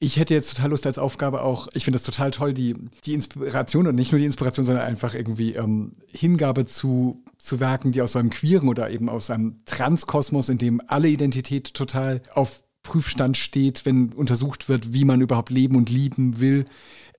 Ich 0.00 0.18
hätte 0.18 0.34
jetzt 0.34 0.54
total 0.54 0.70
Lust 0.70 0.86
als 0.86 0.98
Aufgabe 0.98 1.42
auch, 1.42 1.68
ich 1.72 1.84
finde 1.84 1.98
das 1.98 2.04
total 2.04 2.30
toll, 2.30 2.52
die, 2.52 2.74
die 3.04 3.14
Inspiration 3.14 3.86
und 3.86 3.94
nicht 3.94 4.12
nur 4.12 4.18
die 4.18 4.24
Inspiration, 4.26 4.64
sondern 4.64 4.84
einfach 4.84 5.14
irgendwie 5.14 5.54
ähm, 5.54 5.92
Hingabe 6.12 6.66
zu, 6.66 7.22
zu 7.38 7.58
Werken, 7.60 7.92
die 7.92 8.02
aus 8.02 8.12
so 8.12 8.18
einem 8.18 8.30
queeren 8.30 8.68
oder 8.68 8.90
eben 8.90 9.08
aus 9.08 9.30
einem 9.30 9.58
Transkosmos, 9.64 10.48
in 10.48 10.58
dem 10.58 10.80
alle 10.88 11.08
Identität 11.08 11.74
total 11.74 12.20
auf 12.34 12.63
Prüfstand 12.84 13.36
steht, 13.36 13.84
wenn 13.84 14.12
untersucht 14.12 14.68
wird, 14.68 14.92
wie 14.92 15.04
man 15.04 15.20
überhaupt 15.20 15.50
leben 15.50 15.74
und 15.74 15.90
lieben 15.90 16.38
will. 16.38 16.66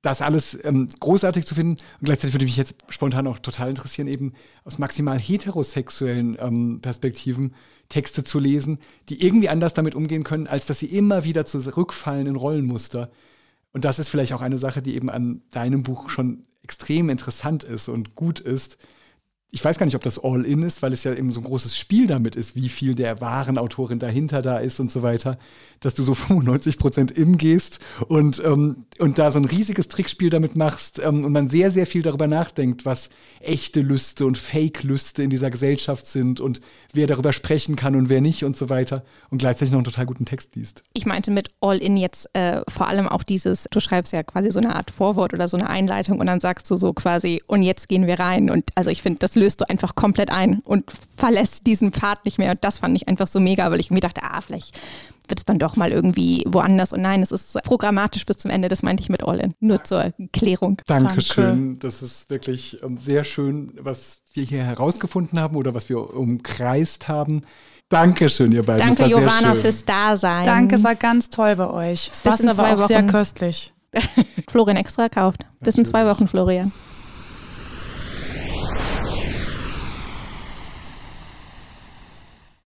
Das 0.02 0.22
alles 0.22 0.58
ähm, 0.64 0.88
großartig 1.00 1.46
zu 1.46 1.56
finden. 1.56 1.82
Und 2.00 2.06
gleichzeitig 2.06 2.34
würde 2.36 2.46
mich 2.46 2.56
jetzt 2.56 2.76
spontan 2.90 3.28
auch 3.28 3.40
total 3.40 3.70
interessieren, 3.70 4.08
eben 4.08 4.34
aus 4.64 4.78
maximal 4.78 5.20
heterosexuellen 5.20 6.38
ähm, 6.40 6.80
Perspektiven 6.82 7.56
Texte 7.90 8.24
zu 8.24 8.40
lesen, 8.40 8.80
die 9.10 9.22
irgendwie 9.22 9.50
anders 9.50 9.74
damit 9.74 9.96
umgehen 9.96 10.24
können, 10.24 10.48
als 10.48 10.68
dass 10.68 10.80
sie 10.80 10.86
immer 10.86 11.24
wieder 11.24 11.46
zurückfallen 11.46 12.28
in 12.28 12.36
Rollenmuster. 12.36 13.12
Und 13.74 13.84
das 13.84 14.00
ist 14.00 14.10
vielleicht 14.10 14.34
auch 14.34 14.42
eine 14.42 14.60
Sache, 14.60 14.82
die 14.82 14.96
eben 14.96 15.10
an 15.10 15.42
deinem 15.52 15.84
Buch 15.84 16.10
schon 16.10 16.46
extrem 16.64 17.10
interessant 17.10 17.64
ist 17.64 17.90
und 17.90 18.16
gut 18.16 18.40
ist, 18.40 18.78
ich 19.52 19.64
weiß 19.64 19.78
gar 19.78 19.86
nicht, 19.86 19.96
ob 19.96 20.04
das 20.04 20.20
All-In 20.22 20.64
ist, 20.64 20.82
weil 20.82 20.92
es 20.92 21.06
ja 21.06 21.14
eben 21.14 21.32
so 21.32 21.40
ein 21.40 21.46
großes 21.46 21.78
Spiel 21.78 22.08
damit 22.08 22.36
ist, 22.36 22.58
wie 22.58 22.68
viel 22.68 22.94
der 22.94 23.22
wahren 23.22 23.58
Autorin 23.58 24.00
dahinter 24.00 24.42
da 24.42 24.58
ist 24.58 24.82
und 24.82 24.92
so 24.92 25.02
weiter, 25.02 25.38
dass 25.80 25.94
du 25.94 26.04
so 26.04 26.14
95 26.26 26.78
Prozent 26.78 27.12
im 27.12 27.38
gehst 27.38 27.80
und, 28.08 28.44
ähm, 28.44 28.86
und 29.00 29.18
da 29.18 29.32
so 29.32 29.40
ein 29.40 29.46
riesiges 29.46 29.88
Trickspiel 29.88 30.30
damit 30.30 30.56
machst 30.56 31.00
ähm, 31.00 31.24
und 31.24 31.32
man 31.32 31.48
sehr, 31.48 31.72
sehr 31.72 31.86
viel 31.86 32.02
darüber 32.02 32.28
nachdenkt, 32.28 32.86
was 32.86 33.10
echte 33.40 33.82
Lüste 33.82 34.26
und 34.26 34.38
Fake-Lüste 34.38 35.24
in 35.24 35.30
dieser 35.30 35.52
Gesellschaft 35.52 36.08
sind 36.08 36.42
und 36.42 36.60
wer 36.92 37.08
darüber 37.08 37.32
sprechen 37.32 37.76
kann 37.76 37.96
und 37.96 38.10
wer 38.10 38.22
nicht 38.22 38.44
und 38.44 38.58
so 38.58 38.70
weiter 38.70 39.06
und 39.30 39.38
gleichzeitig 39.38 39.72
noch 39.72 39.80
einen 39.80 39.86
total 39.86 40.06
guten 40.06 40.26
Text 40.26 40.56
liest. 40.56 40.84
Ich 40.94 41.06
meinte 41.06 41.32
mit 41.32 41.52
All-In 41.62 41.98
jetzt 41.98 42.30
äh, 42.34 42.62
vor 42.68 42.88
allem 42.88 43.08
auch 43.08 43.24
dieses, 43.24 43.68
du 43.72 43.80
schreibst 43.80 44.12
ja 44.12 44.24
quasi 44.24 44.52
so 44.52 44.60
eine 44.60 44.76
Art 44.76 44.92
Vorwort 44.92 45.34
oder 45.34 45.48
so 45.48 45.56
eine 45.56 45.70
Einleitung 45.70 46.20
und 46.20 46.26
dann 46.26 46.40
sagst 46.40 46.70
du 46.70 46.76
so 46.76 46.92
quasi, 46.94 47.42
und 47.48 47.64
jetzt 47.64 47.88
gehen 47.88 48.08
wir 48.08 48.20
rein 48.20 48.50
und 48.50 48.66
also 48.76 48.90
ich 48.90 49.02
finde, 49.02 49.20
das 49.20 49.35
löst 49.36 49.56
löst 49.56 49.62
du 49.62 49.70
einfach 49.70 49.96
komplett 49.96 50.30
ein 50.32 50.60
und 50.66 50.92
verlässt 51.16 51.66
diesen 51.66 51.92
Pfad 51.92 52.26
nicht 52.26 52.38
mehr. 52.38 52.52
Und 52.52 52.64
das 52.64 52.80
fand 52.80 52.96
ich 52.96 53.08
einfach 53.08 53.28
so 53.28 53.40
mega, 53.40 53.70
weil 53.72 53.80
ich 53.80 53.92
mir 53.92 54.00
dachte, 54.00 54.22
ah, 54.24 54.42
vielleicht 54.42 54.78
wird 55.28 55.40
es 55.40 55.46
dann 55.46 55.60
doch 55.60 55.76
mal 55.76 55.92
irgendwie 55.92 56.44
woanders. 56.48 56.94
Und 56.94 57.02
nein, 57.02 57.22
es 57.22 57.32
ist 57.32 57.54
programmatisch 57.64 58.26
bis 58.26 58.38
zum 58.38 58.52
Ende. 58.52 58.68
Das 58.68 58.84
meinte 58.84 59.02
ich 59.02 59.10
mit 59.10 59.24
All-In. 59.24 59.54
Nur 59.60 59.84
zur 59.84 60.14
Klärung. 60.34 60.82
Dankeschön. 60.86 61.46
Danke. 61.46 61.78
Das 61.80 62.04
ist 62.04 62.30
wirklich 62.30 62.82
ähm, 62.84 62.98
sehr 62.98 63.24
schön, 63.24 63.74
was 63.80 64.22
wir 64.34 64.44
hier 64.44 64.64
herausgefunden 64.64 65.40
haben 65.40 65.56
oder 65.56 65.74
was 65.74 65.90
wir 65.90 66.14
umkreist 66.14 67.08
haben. 67.08 67.42
Dankeschön, 67.90 68.52
ihr 68.52 68.64
beiden. 68.64 68.88
Danke, 68.88 69.06
Giovanna, 69.06 69.54
fürs 69.54 69.86
Dasein. 69.86 70.46
Danke, 70.46 70.76
es 70.76 70.84
war 70.84 70.96
ganz 70.96 71.30
toll 71.30 71.56
bei 71.56 71.70
euch. 71.70 72.10
Das 72.10 72.26
Wasser 72.26 72.58
war 72.58 72.74
auch 72.74 72.80
Wochen. 72.80 72.88
sehr 72.88 73.04
köstlich. 73.04 73.72
Florian 74.50 74.78
extra 74.78 75.08
kauft. 75.08 75.46
Bis 75.62 75.76
in 75.76 75.86
zwei 75.86 76.06
Wochen, 76.06 76.28
Florian. 76.28 76.72